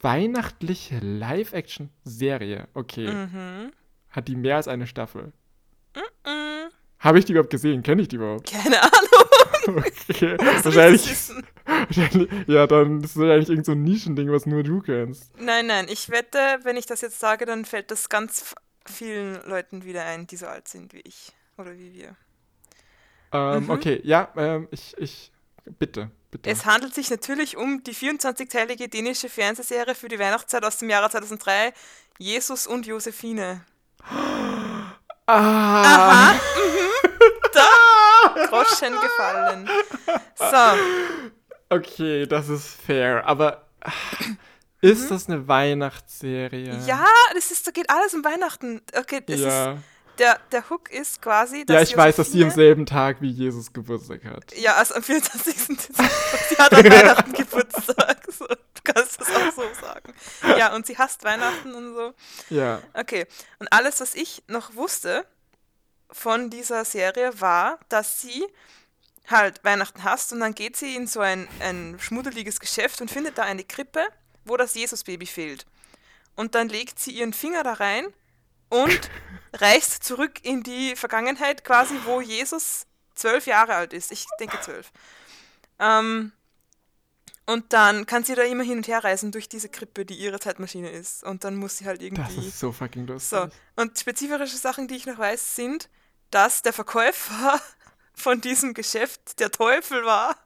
[0.00, 2.68] Weihnachtliche Live-Action-Serie.
[2.74, 3.10] Okay.
[3.10, 3.72] Mhm.
[4.10, 5.32] Hat die mehr als eine Staffel?
[5.94, 6.43] Mhm.
[7.04, 7.82] Habe ich die überhaupt gesehen?
[7.82, 8.50] Kenne ich die überhaupt?
[8.50, 8.94] Keine Ahnung.
[9.66, 10.36] Okay.
[10.62, 11.08] wahrscheinlich,
[11.64, 12.28] wahrscheinlich.
[12.46, 15.32] Ja, dann ist es wahrscheinlich irgend so ein Nischending, was nur du kennst.
[15.38, 15.86] Nein, nein.
[15.88, 20.26] Ich wette, wenn ich das jetzt sage, dann fällt das ganz vielen Leuten wieder ein,
[20.26, 21.32] die so alt sind wie ich.
[21.56, 22.14] Oder wie wir.
[23.32, 23.70] Ähm, mhm.
[23.70, 25.32] Okay, ja, ähm, ich, ich.
[25.78, 26.10] Bitte.
[26.30, 26.50] Bitte.
[26.50, 31.08] Es handelt sich natürlich um die 24-teilige dänische Fernsehserie für die Weihnachtszeit aus dem Jahre
[31.08, 31.72] 2003,
[32.18, 33.64] Jesus und Josephine.
[35.26, 35.82] Ah.
[35.82, 36.32] Aha.
[36.32, 36.40] Mhm.
[37.52, 38.46] Da.
[38.46, 39.68] Groschen gefallen.
[40.36, 41.76] So.
[41.76, 43.26] Okay, das ist fair.
[43.26, 43.66] Aber
[44.80, 45.08] ist mhm.
[45.08, 46.78] das eine Weihnachtsserie?
[46.86, 48.82] Ja, das ist, da geht alles um Weihnachten.
[48.98, 49.72] Okay, das ja.
[49.72, 49.78] ist
[50.18, 51.74] der, der Hook ist quasi, dass.
[51.74, 54.56] Ja, ich Josephine, weiß, dass sie am selben Tag wie Jesus Geburtstag hat.
[54.56, 55.54] Ja, also am 24.
[55.54, 55.82] Dezember.
[56.48, 58.14] sie hat an Weihnachten Geburtstag.
[58.36, 60.12] So, du kannst das auch so sagen.
[60.58, 62.14] Ja, und sie hasst Weihnachten und so.
[62.50, 62.80] Ja.
[62.92, 63.26] Okay.
[63.60, 65.24] Und alles, was ich noch wusste
[66.10, 68.44] von dieser Serie, war, dass sie
[69.28, 73.38] halt Weihnachten hasst und dann geht sie in so ein, ein schmuddeliges Geschäft und findet
[73.38, 74.04] da eine Krippe,
[74.44, 75.64] wo das Jesusbaby fehlt.
[76.34, 78.06] Und dann legt sie ihren Finger da rein
[78.68, 79.10] und
[79.52, 84.10] reist zurück in die Vergangenheit quasi, wo Jesus zwölf Jahre alt ist.
[84.12, 84.92] Ich denke zwölf.
[85.78, 86.32] Ähm,
[87.46, 90.40] Und dann kann sie da immer hin und her reisen durch diese Krippe, die ihre
[90.40, 91.22] Zeitmaschine ist.
[91.24, 92.36] Und dann muss sie halt irgendwie.
[92.36, 93.38] Das ist so fucking lustig.
[93.38, 93.48] So.
[93.76, 95.90] Und spezifische Sachen, die ich noch weiß, sind,
[96.30, 97.60] dass der Verkäufer
[98.14, 100.36] von diesem Geschäft der Teufel war.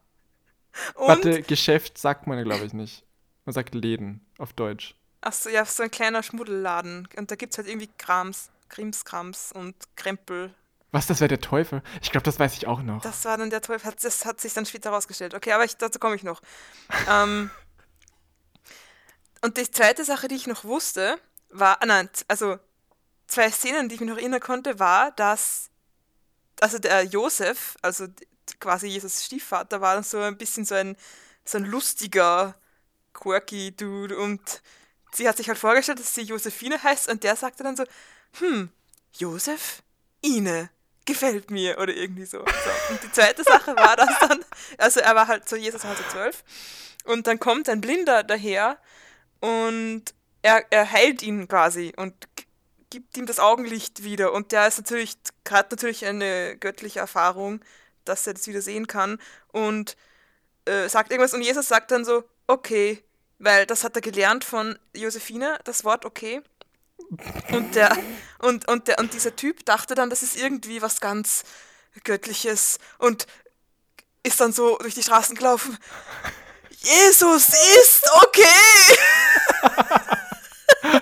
[0.95, 3.05] Und Warte, Geschäft sagt man ja, glaube ich, nicht.
[3.45, 4.95] Man sagt Läden auf Deutsch.
[5.29, 7.07] Achso, ja, so ein kleiner Schmuddelladen.
[7.19, 10.55] Und da gibt es halt irgendwie Krams, Krimskrams und Krempel.
[10.91, 11.83] Was, das wäre der Teufel?
[12.01, 13.03] Ich glaube, das weiß ich auch noch.
[13.03, 15.35] Das war dann der Teufel, das hat sich dann später herausgestellt.
[15.35, 16.41] Okay, aber ich, dazu komme ich noch.
[17.11, 17.51] ähm,
[19.43, 21.19] und die zweite Sache, die ich noch wusste,
[21.51, 22.59] war, ah nein, also
[23.27, 25.69] zwei Szenen, die ich mich noch erinnern konnte, war, dass
[26.59, 28.07] also der Josef, also
[28.61, 30.97] quasi Jesus Stiefvater, war dann so ein bisschen so ein,
[31.45, 32.55] so ein lustiger,
[33.13, 34.63] quirky Dude und
[35.13, 37.85] sie hat sich halt vorgestellt, dass sie Josephine heißt und der sagte dann so,
[38.39, 38.71] hm,
[39.13, 39.83] Josef?
[40.21, 40.71] Ine,
[41.05, 42.39] gefällt mir oder irgendwie so.
[42.39, 42.93] so.
[42.93, 44.45] Und die zweite Sache war, dass dann,
[44.79, 46.45] also er war halt so, Jesus war so zwölf
[47.05, 48.79] und dann kommt ein Blinder daher
[49.41, 50.03] und
[50.43, 52.15] er, er heilt ihn quasi und
[52.91, 55.17] gibt ihm das Augenlicht wieder und der ist natürlich,
[55.49, 57.61] hat natürlich eine göttliche Erfahrung,
[58.05, 59.97] dass er das wieder sehen kann und
[60.65, 63.03] äh, sagt irgendwas und Jesus sagt dann so, okay,
[63.39, 66.43] weil das hat er gelernt von Josephine, das Wort okay.
[67.53, 67.97] Und der,
[68.41, 71.45] und, und, der, und dieser Typ dachte dann, das ist irgendwie was ganz
[72.05, 73.27] Göttliches und
[74.23, 75.79] ist dann so durch die Straßen gelaufen.
[76.71, 78.99] Jesus ist okay!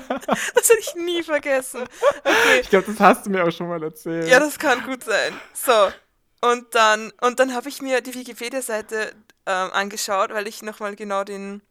[0.54, 1.82] das hätte ich nie vergessen.
[2.20, 2.60] Okay.
[2.60, 4.28] Ich glaube, das hast du mir auch schon mal erzählt.
[4.28, 5.38] Ja, das kann gut sein.
[5.52, 5.92] So.
[6.40, 9.12] Und dann, und dann habe ich mir die Wikipedia-Seite
[9.46, 11.62] ähm, angeschaut, weil ich nochmal genau den,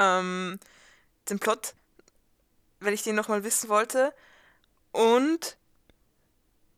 [0.00, 0.58] ähm,
[1.28, 1.74] den Plot,
[2.80, 4.12] weil ich den nochmal wissen wollte.
[4.90, 5.56] Und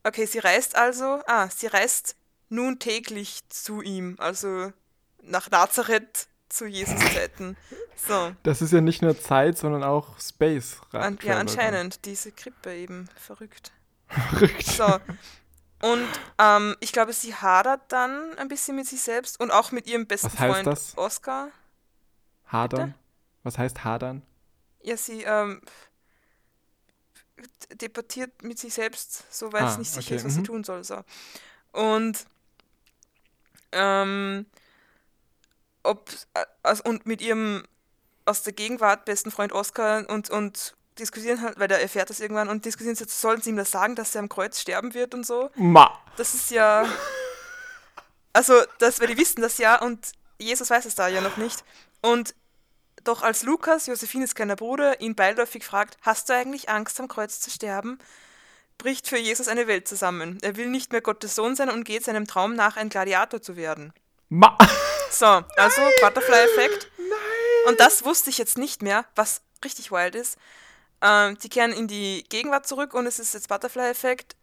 [0.05, 2.17] okay, sie reist also, ah, sie reist
[2.49, 4.73] nun täglich zu ihm, also
[5.23, 7.57] nach Nazareth zu Jesus-Zeiten.
[7.97, 8.35] So.
[8.43, 10.79] Das ist ja nicht nur Zeit, sondern auch Space.
[10.91, 12.05] An, ja, anscheinend.
[12.05, 13.09] Diese Krippe eben.
[13.17, 13.73] Verrückt.
[14.09, 14.67] Verrückt.
[14.67, 14.99] So.
[15.83, 16.09] Und
[16.39, 20.07] ähm, ich glaube, sie hadert dann ein bisschen mit sich selbst und auch mit ihrem
[20.07, 20.99] besten Was heißt Freund das?
[20.99, 21.49] Oscar.
[22.47, 22.95] Hadern?
[23.43, 24.23] Was heißt hadern?
[24.83, 25.61] Ja, sie ähm,
[27.75, 30.17] debattiert mit sich selbst, so weil ah, es nicht sicher okay.
[30.17, 30.37] ist, was mhm.
[30.37, 30.85] sie tun soll.
[30.85, 31.03] So.
[31.73, 32.27] Und
[33.73, 34.47] ähm,
[35.83, 36.11] ob
[36.63, 37.65] also, und mit ihrem
[38.25, 42.49] aus der Gegenwart besten Freund Oscar und, und diskutieren halt, weil der erfährt das irgendwann
[42.49, 45.27] und diskutieren jetzt, sollen sie ihm das sagen, dass er am Kreuz sterben wird und
[45.27, 45.51] so.
[45.57, 45.99] Ma.
[46.17, 46.87] Das ist ja.
[48.33, 51.65] Also, das, weil die wissen das ja und Jesus weiß es da ja noch nicht.
[52.01, 52.35] Und
[53.05, 57.41] doch als Lukas, Josephines kleiner Bruder, ihn beiläufig fragt, hast du eigentlich Angst, am Kreuz
[57.41, 57.99] zu sterben?
[58.83, 60.39] bricht für Jesus eine Welt zusammen.
[60.43, 63.57] Er will nicht mehr Gottes Sohn sein und geht seinem Traum nach, ein Gladiator zu
[63.57, 63.93] werden.
[64.29, 64.57] Ma.
[65.11, 66.91] So, also Butterfly-Effekt.
[67.67, 70.39] Und das wusste ich jetzt nicht mehr, was richtig wild ist.
[71.03, 74.37] Ähm, die kehren in die Gegenwart zurück und es ist jetzt Butterfly-Effekt.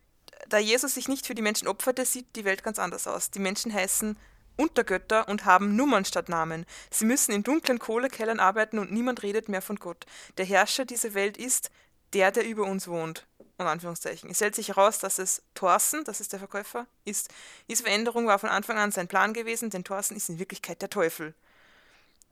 [0.47, 3.31] Da Jesus sich nicht für die Menschen opferte, sieht die Welt ganz anders aus.
[3.31, 4.15] Die Menschen heißen
[4.59, 6.65] Untergötter und haben Nummern statt Namen.
[6.91, 10.05] Sie müssen in dunklen Kohlekellern arbeiten und niemand redet mehr von Gott.
[10.37, 11.71] Der Herrscher dieser Welt ist
[12.13, 13.25] der, der über uns wohnt.
[13.57, 14.29] In Anführungszeichen.
[14.29, 17.27] Es stellt sich heraus, dass es Thorsten, das ist der Verkäufer, ist.
[17.69, 20.89] Diese Veränderung war von Anfang an sein Plan gewesen, denn Thorsten ist in Wirklichkeit der
[20.89, 21.33] Teufel.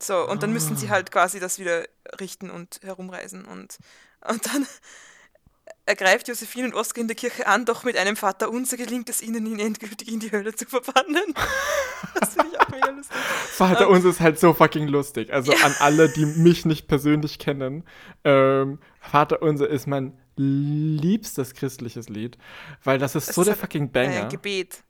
[0.00, 0.90] So, und dann müssen sie ah.
[0.90, 1.86] halt quasi das wieder
[2.18, 3.44] richten und herumreisen.
[3.44, 3.78] Und
[4.26, 4.66] und dann
[5.88, 9.22] ergreift Josephine und Oskar in der Kirche an, doch mit einem Vater unser gelingt es
[9.22, 11.34] ihnen, ihn endgültig in die Hölle zu verbannen.
[12.20, 13.16] das finde ich auch mega lustig.
[13.16, 15.32] Vater unser ist halt so fucking lustig.
[15.32, 15.58] Also ja.
[15.64, 17.84] an alle, die mich nicht persönlich kennen,
[18.24, 22.38] ähm, Vater unser ist mein liebstes christliches Lied,
[22.84, 24.24] weil das ist es so ist der fucking Banger.
[24.24, 24.84] Ein Gebet.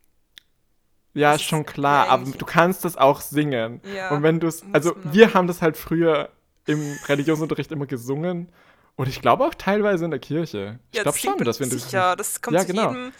[1.13, 3.81] Ja, das schon klar, aber du kannst das auch singen.
[3.95, 6.29] Ja, und wenn du es, also wir haben das halt früher
[6.67, 8.51] im Religionsunterricht immer gesungen
[8.99, 10.77] und ich glaube auch teilweise in der Kirche.
[10.91, 12.89] Ich ja, glaube schon, dass wir in Sicher, das kommt ja, genau.
[12.89, 13.13] jedem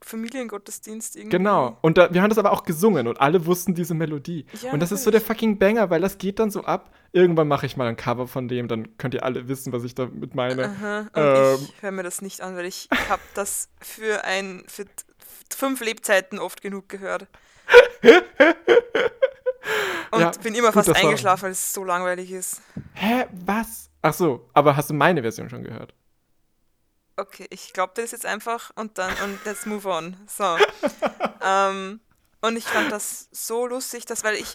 [0.00, 1.36] Familiengottesdienst irgendwie.
[1.36, 1.76] Genau.
[1.82, 4.46] Und da, wir haben das aber auch gesungen und alle wussten diese Melodie.
[4.62, 4.92] Ja, und das natürlich.
[4.92, 6.90] ist so der fucking Banger, weil das geht dann so ab.
[7.12, 9.94] Irgendwann mache ich mal ein Cover von dem, dann könnt ihr alle wissen, was ich
[9.94, 10.70] damit meine.
[10.70, 11.06] Aha.
[11.14, 14.86] Ähm, ich höre mir das nicht an, weil ich habe das für ein für
[15.54, 17.26] fünf Lebzeiten oft genug gehört.
[20.10, 22.60] und ja, bin immer gut, fast eingeschlafen, weil es so langweilig ist.
[22.94, 23.90] Hä, was?
[24.02, 25.94] Ach so, aber hast du meine Version schon gehört?
[27.16, 30.16] Okay, ich glaube das jetzt einfach und dann und let's move on.
[30.26, 30.56] So.
[31.42, 32.00] ähm,
[32.42, 34.54] und ich fand das so lustig, dass weil ich,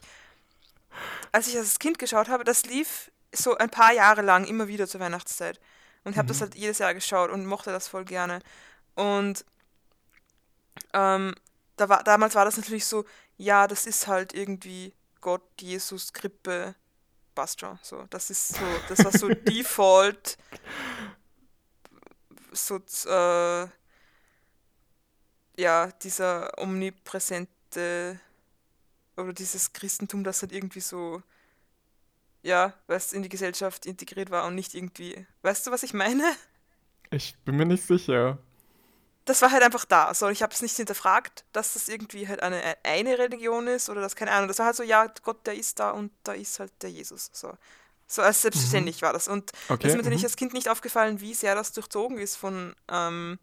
[1.31, 4.67] als ich das als Kind geschaut habe, das lief so ein paar Jahre lang immer
[4.67, 5.59] wieder zur Weihnachtszeit.
[6.03, 6.29] Und habe mhm.
[6.29, 8.39] das halt jedes Jahr geschaut und mochte das voll gerne.
[8.95, 9.45] Und
[10.93, 11.35] ähm,
[11.77, 13.05] da war, damals war das natürlich so,
[13.37, 16.75] ja, das ist halt irgendwie Gott, Jesus, Krippe,
[17.33, 17.79] passt schon.
[17.81, 20.37] So, das ist so, das war so Default,
[22.51, 23.67] so, äh,
[25.57, 28.19] ja, dieser omnipräsente
[29.15, 31.21] oder dieses Christentum, das halt irgendwie so,
[32.41, 36.23] ja, weißt in die Gesellschaft integriert war und nicht irgendwie, weißt du, was ich meine?
[37.11, 38.39] Ich bin mir nicht sicher.
[39.31, 40.13] Das war halt einfach da.
[40.13, 44.01] So, ich habe es nicht hinterfragt, dass das irgendwie halt eine, eine Religion ist oder
[44.01, 44.49] das, keine Ahnung.
[44.49, 47.29] Das war halt so, ja, Gott, der ist da und da ist halt der Jesus.
[47.31, 47.53] So,
[48.07, 49.05] so als selbstverständlich mhm.
[49.05, 49.29] war das.
[49.29, 50.25] Und okay, ist mir natürlich mhm.
[50.25, 53.39] als Kind nicht aufgefallen, wie sehr das durchzogen ist von ähm,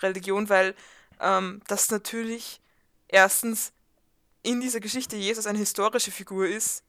[0.00, 0.76] Religion, weil
[1.20, 2.60] ähm, das natürlich
[3.08, 3.72] erstens
[4.44, 6.84] in dieser Geschichte Jesus eine historische Figur ist,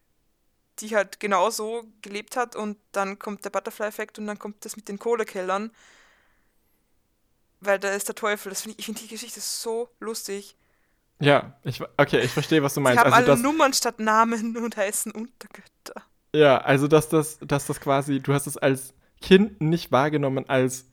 [0.77, 4.88] die halt genauso gelebt hat und dann kommt der Butterfly-Effekt und dann kommt das mit
[4.89, 5.71] den Kohlekellern,
[7.60, 8.49] weil da ist der Teufel.
[8.49, 10.55] Das find ich ich finde die Geschichte so lustig.
[11.20, 12.99] Ja, ich, okay, ich verstehe, was du meinst.
[12.99, 16.03] Sie haben also alle Nummern statt Namen und heißen Untergötter.
[16.34, 20.86] Ja, also dass das, dass das quasi, du hast es als Kind nicht wahrgenommen als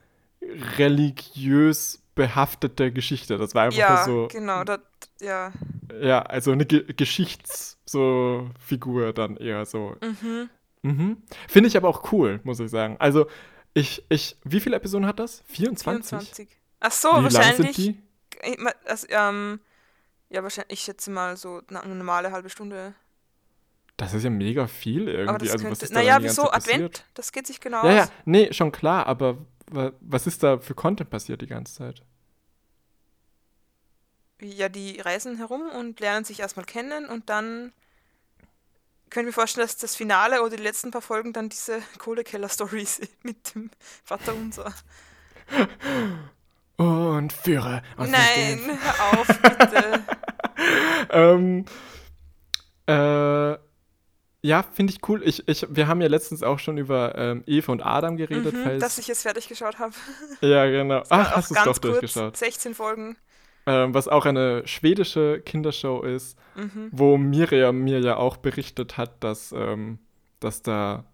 [0.79, 3.39] religiös behaftete Geschichte.
[3.39, 4.23] Das war einfach ja, so.
[4.23, 4.81] Ja, genau, das,
[5.21, 5.53] ja.
[6.01, 9.97] Ja, also eine Ge Geschichtsfigur dann eher so.
[10.01, 10.49] Mhm.
[10.83, 11.19] Mhm.
[11.49, 12.97] Finde ich aber auch cool, muss ich sagen.
[12.99, 13.27] Also,
[13.75, 15.43] ich, ich, wie viele Episoden hat das?
[15.49, 16.09] 24?
[16.09, 16.49] 24.
[16.81, 17.59] Ach so, wie wahrscheinlich.
[17.59, 18.67] Lang sind die?
[18.85, 19.61] Also, ähm,
[20.31, 22.95] ja, wahrscheinlich, ich schätze mal so eine normale halbe Stunde.
[23.97, 25.51] Das ist ja mega viel irgendwie.
[25.51, 26.51] also, was ist da naja, wieso?
[26.51, 27.05] Advent?
[27.15, 28.09] Das geht sich genau ja, aus.
[28.09, 29.39] Ja, nee, schon klar, aber
[30.01, 32.03] was ist da für Content passiert die ganze Zeit?
[34.41, 37.73] Ja, die reisen herum und lernen sich erstmal kennen und dann
[39.11, 43.55] können wir vorstellen, dass das Finale oder die letzten paar Folgen dann diese Kohlekeller-Stories mit
[43.55, 43.71] dem
[44.05, 44.73] Vater unser.
[46.77, 47.83] Und Führer.
[47.97, 50.05] Nein, hör auf, bitte.
[51.11, 51.65] ähm,
[52.87, 53.59] äh,
[54.47, 55.23] ja, finde ich cool.
[55.25, 58.53] Ich, ich, wir haben ja letztens auch schon über ähm, Eva und Adam geredet.
[58.53, 58.79] Mhm.
[58.79, 59.95] Dass ich es fertig geschaut habe.
[60.43, 61.03] Ja, genau.
[61.09, 62.37] Ach, hast du es doch durchgeschaut.
[62.37, 63.17] 16 Folgen.
[63.67, 66.89] Ähm, was auch eine schwedische Kindershow ist, mhm.
[66.93, 69.99] wo Miriam mir ja auch berichtet hat, dass, ähm,
[70.39, 71.05] dass da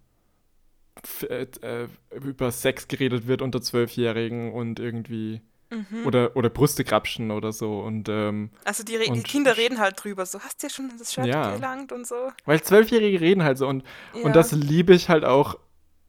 [1.28, 6.04] äh, äh, über Sex geredet wird unter Zwölfjährigen und irgendwie Mhm.
[6.04, 7.78] Oder, oder Brüste krapschen oder so.
[7.78, 10.90] Und, ähm, also die, und, die, Kinder reden halt drüber, so hast du ja schon
[10.98, 11.54] das Shirt ja.
[11.54, 12.16] gelangt und so.
[12.44, 13.84] Weil Zwölfjährige reden halt so und,
[14.14, 14.22] ja.
[14.22, 15.58] und das liebe ich halt auch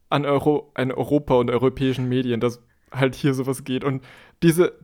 [0.08, 3.84] an, Euro, an Europa und europäischen Medien, dass halt hier sowas geht.
[3.84, 4.02] Und
[4.42, 4.78] diese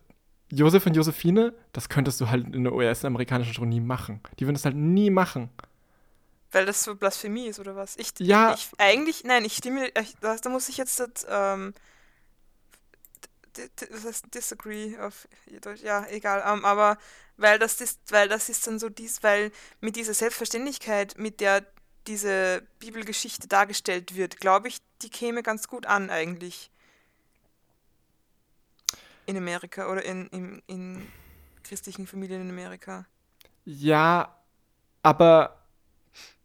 [0.51, 4.21] Josef und Josephine, das könntest du halt in der US-amerikanischen Show nie machen.
[4.39, 5.51] Die würden das halt nie machen.
[6.51, 7.97] Weil das so Blasphemie ist oder was?
[7.97, 8.55] Ich, ja.
[8.55, 11.75] Ich, eigentlich, nein, ich stimme, ich, da, da muss ich jetzt das, ähm,
[13.91, 15.29] was heißt disagree auf
[15.61, 15.83] Deutsch?
[15.83, 16.41] Ja, egal.
[16.41, 16.99] Um, ähm, aber
[17.37, 21.67] weil das ist, weil das ist dann so dies, weil mit dieser Selbstverständlichkeit, mit der
[22.07, 26.71] diese Bibelgeschichte dargestellt wird, glaube ich, die käme ganz gut an eigentlich.
[29.29, 31.07] In Amerika oder in, in, in
[31.63, 33.07] christlichen Familien in Amerika.
[33.65, 34.35] Ja,
[35.03, 35.59] aber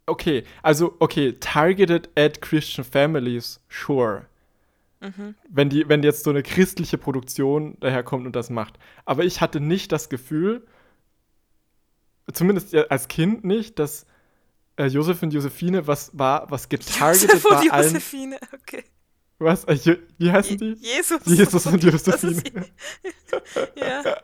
[0.06, 4.26] okay, also okay, targeted at Christian families, sure.
[5.00, 5.34] Mhm.
[5.48, 8.78] Wenn, die, wenn jetzt so eine christliche Produktion daherkommt und das macht.
[9.04, 10.66] Aber ich hatte nicht das Gefühl,
[12.32, 14.06] zumindest als Kind nicht, dass
[14.76, 17.60] äh, Josef und Josephine was war, was getargetet Josef war.
[17.60, 18.84] Und Josephine, okay.
[19.44, 19.64] Was?
[19.64, 20.76] Äh, wie heißen die?
[20.80, 21.20] Jesus.
[21.24, 22.42] Jesus und Josephine.
[23.76, 24.16] ja.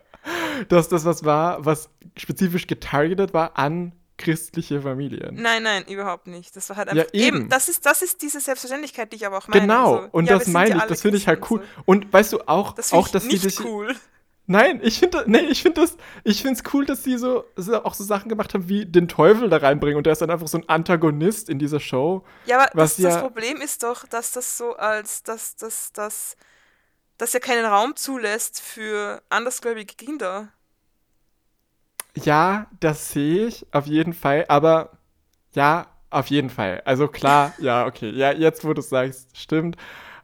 [0.68, 5.34] Dass das was war, was spezifisch getargetet war an christliche Familien.
[5.40, 6.54] Nein, nein, überhaupt nicht.
[6.54, 7.04] Das war halt einfach.
[7.04, 7.36] Ja, eben.
[7.38, 7.48] eben.
[7.48, 9.62] das, ist, das ist diese Selbstverständlichkeit, die ich aber auch meine.
[9.62, 11.60] Genau, also, und ja, das meine ich, das finde ich halt cool.
[11.60, 11.82] So.
[11.86, 13.64] Und weißt du auch, das auch dass die sich.
[13.64, 13.96] cool.
[14.50, 17.84] Nein, ich finde nee, ich finde das ich finde es cool, dass sie so, so,
[17.84, 20.48] auch so Sachen gemacht haben wie den Teufel da reinbringen und der ist dann einfach
[20.48, 22.24] so ein Antagonist in dieser Show.
[22.46, 26.36] Ja, aber das, ja das Problem ist doch, dass das so als dass das das
[27.16, 30.48] dass er keinen Raum zulässt für andersgläubige Kinder.
[32.16, 34.98] Ja, das sehe ich auf jeden Fall, aber
[35.52, 36.82] ja, auf jeden Fall.
[36.84, 38.10] Also klar, ja, okay.
[38.10, 39.76] Ja, jetzt wo du es sagst, stimmt.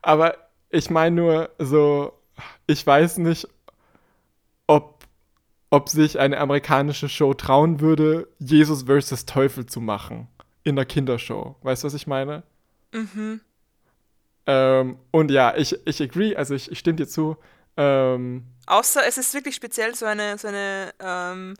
[0.03, 0.35] Aber
[0.68, 2.12] ich meine nur so,
[2.66, 3.47] ich weiß nicht,
[5.71, 10.29] ob sich eine amerikanische Show trauen würde, Jesus versus Teufel zu machen.
[10.62, 11.57] In der Kindershow.
[11.62, 12.43] Weißt du, was ich meine?
[12.93, 13.41] Mhm.
[14.47, 17.37] Ähm, und ja, ich, ich agree, also ich, ich stimme dir zu.
[17.77, 21.55] Ähm, Außer es ist wirklich speziell so eine, so eine ähm,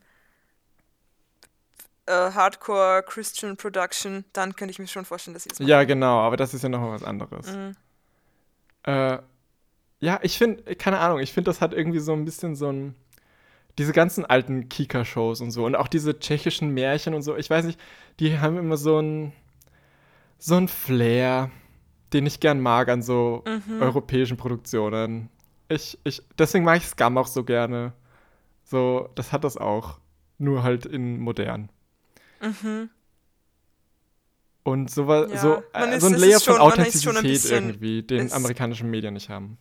[2.07, 5.69] äh, Hardcore Christian Production, dann könnte ich mir schon vorstellen, dass sie es machen.
[5.69, 7.53] Ja, genau, aber das ist ja nochmal was anderes.
[7.53, 7.77] Mhm.
[8.85, 9.19] Äh,
[9.99, 12.95] ja, ich finde, keine Ahnung, ich finde, das hat irgendwie so ein bisschen so ein
[13.79, 17.65] diese ganzen alten Kika-Shows und so und auch diese tschechischen Märchen und so, ich weiß
[17.65, 17.79] nicht,
[18.21, 19.33] die haben immer so ein
[20.39, 21.51] so ein Flair,
[22.13, 23.81] den ich gern mag an so mhm.
[23.81, 25.29] europäischen Produktionen.
[25.69, 27.93] Ich, ich, deswegen mag ich Scum auch so gerne.
[28.65, 29.99] So, das hat das auch.
[30.39, 31.71] Nur halt in modern.
[32.41, 32.91] Mhm.
[34.63, 39.31] Und so, ja, so, äh, so ein Layer von Authentizität irgendwie, den amerikanischen Medien nicht
[39.31, 39.59] haben.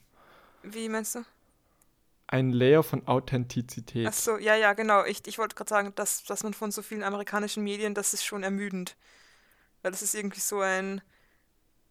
[0.63, 1.19] Wie meinst du?
[2.27, 4.07] Ein Layer von Authentizität.
[4.07, 5.05] Ach so, ja, ja, genau.
[5.05, 8.25] Ich, ich wollte gerade sagen, dass, dass man von so vielen amerikanischen Medien, das ist
[8.25, 8.95] schon ermüdend.
[9.83, 11.01] Weil das ist irgendwie so ein.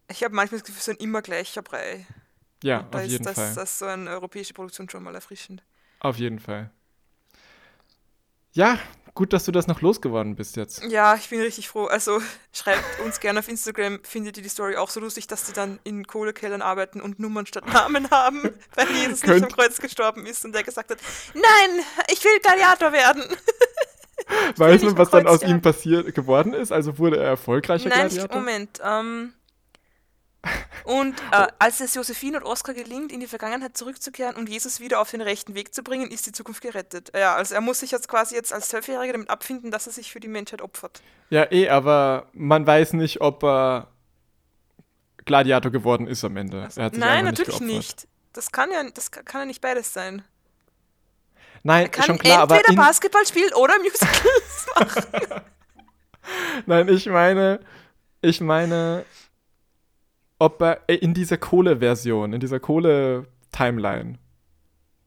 [0.09, 2.05] Ich habe manchmal das Gefühl, so ein immer gleicher Brei.
[2.63, 3.55] Ja, auf jeden das, Fall.
[3.55, 5.63] Das ist so eine europäische Produktion schon mal erfrischend.
[5.99, 6.71] Auf jeden Fall.
[8.51, 8.79] Ja,
[9.15, 10.83] gut, dass du das noch losgeworden bist jetzt.
[10.83, 11.85] Ja, ich bin richtig froh.
[11.85, 15.53] Also schreibt uns gerne auf Instagram, findet ihr die Story auch so lustig, dass sie
[15.53, 18.43] dann in Kohlekellern arbeiten und Nummern statt Namen haben,
[18.75, 20.99] weil Jesus nicht am Kreuz gestorben ist und der gesagt hat,
[21.33, 23.23] nein, ich will Gladiator werden.
[24.57, 26.71] Weiß man, was dann aus ihm passiert geworden ist?
[26.71, 28.39] Also wurde er erfolgreicher Nein, Gladiator?
[28.39, 28.79] Moment.
[28.83, 29.33] Ähm,
[30.83, 34.99] und äh, als es Josephine und Oskar gelingt, in die Vergangenheit zurückzukehren und Jesus wieder
[34.99, 37.11] auf den rechten Weg zu bringen, ist die Zukunft gerettet.
[37.15, 40.11] Ja, also er muss sich jetzt quasi jetzt als Zwölfjähriger damit abfinden, dass er sich
[40.11, 41.01] für die Menschheit opfert.
[41.29, 43.87] Ja, eh, aber man weiß nicht, ob er
[45.25, 46.63] Gladiator geworden ist am Ende.
[46.63, 48.07] Also, nein, natürlich nicht, nicht.
[48.33, 50.23] Das kann ja, das kann ja nicht beides sein.
[51.63, 55.41] Nein, er kann schon klar, entweder aber Basketball spielen oder Musicals machen.
[56.67, 57.59] Nein, ich meine,
[58.21, 59.05] ich meine,
[60.39, 64.19] ob er äh, in dieser Kohle-Version, in dieser Kohle-Timeline,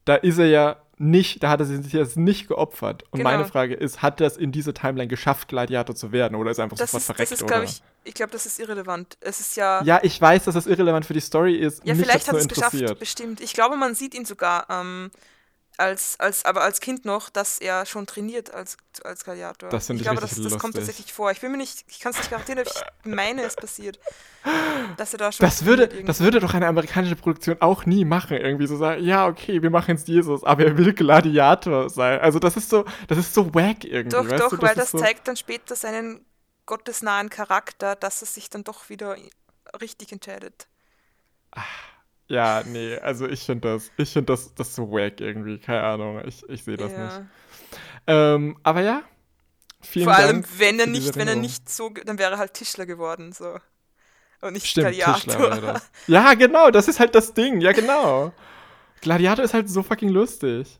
[0.05, 3.03] da ist er ja nicht, da hat er sich jetzt nicht geopfert.
[3.11, 3.31] Und genau.
[3.31, 6.57] meine Frage ist, hat er es in dieser Timeline geschafft, Gladiator zu werden oder ist
[6.57, 7.31] er einfach das sofort ist, verreckt?
[7.31, 7.63] Das ist, oder?
[7.63, 9.17] Ich, ich glaube, das ist irrelevant.
[9.21, 9.81] Es ist ja.
[9.83, 11.85] Ja, ich weiß, dass das irrelevant für die Story ist.
[11.85, 13.39] Ja, vielleicht hat es geschafft, bestimmt.
[13.39, 15.09] Ich glaube, man sieht ihn sogar ähm,
[15.79, 19.69] als, als, aber als Kind noch, dass er schon trainiert als, als Gladiator.
[19.69, 21.31] Das ich, ich glaube, das, das kommt tatsächlich vor.
[21.31, 23.99] Ich bin mir nicht, ich kann es nicht garantieren, aber ich meine, es passiert.
[24.97, 25.45] Dass er da schon.
[25.45, 29.27] Das würde, das würde doch eine amerikanische Produktion auch nie machen, irgendwie so sagen, ja,
[29.27, 32.19] okay, wir machen jetzt Jesus, aber er will Gladiator sein.
[32.19, 34.15] Also das ist so, das ist so wack irgendwie.
[34.15, 34.61] Doch, doch, du?
[34.61, 36.25] weil das, das zeigt dann später seinen
[36.65, 39.15] gottesnahen Charakter, dass er sich dann doch wieder
[39.81, 40.67] richtig entscheidet.
[41.51, 41.98] Ach.
[42.29, 46.21] Ja, nee, also ich finde das, ich finde das, das so wack irgendwie, keine Ahnung,
[46.25, 47.05] ich, ich sehe das ja.
[47.05, 47.21] nicht.
[48.05, 49.01] Ähm, aber ja,
[49.81, 52.53] vielen Vor allem, Dank wenn er nicht, wenn er nicht so, dann wäre er halt
[52.53, 53.57] Tischler geworden, so.
[54.41, 55.81] Und nicht Stimmt, Gladiator.
[56.07, 58.31] Ja, genau, das ist halt das Ding, ja genau.
[59.01, 60.79] Gladiator ist halt so fucking lustig.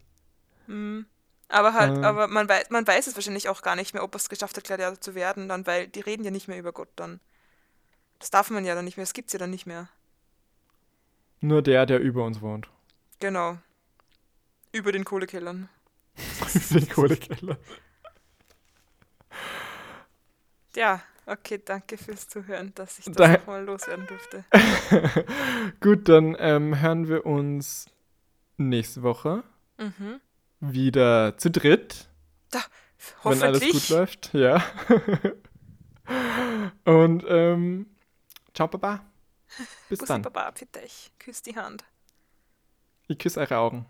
[0.68, 1.08] Mhm.
[1.47, 2.06] Aber halt, äh.
[2.06, 4.56] aber man weiß, man weiß es wahrscheinlich auch gar nicht mehr, ob er es geschafft
[4.56, 7.20] hat, Gladiator zu werden, dann, weil die reden ja nicht mehr über Gott dann.
[8.20, 9.89] Das darf man ja dann nicht mehr, das gibt's ja dann nicht mehr.
[11.42, 12.70] Nur der, der über uns wohnt.
[13.20, 13.58] Genau.
[14.72, 15.70] Über den Kohlekellern.
[16.16, 17.58] über den Kohlekellern.
[20.76, 24.44] Ja, okay, danke fürs Zuhören, dass ich das da mal loswerden durfte.
[25.82, 27.88] Gut, dann ähm, hören wir uns
[28.58, 29.44] nächste Woche
[29.78, 30.20] mhm.
[30.60, 32.10] wieder zu dritt.
[32.52, 32.60] Da,
[33.24, 33.42] hoffentlich.
[33.42, 34.64] Wenn alles gut läuft, ja.
[36.86, 37.88] Und ähm,
[38.54, 39.09] ciao, Baba.
[39.89, 40.22] Bis Bussi dann.
[40.22, 41.12] Baba, für dich.
[41.20, 41.84] Küss die Hand.
[43.08, 43.86] Ich küsse eure Augen.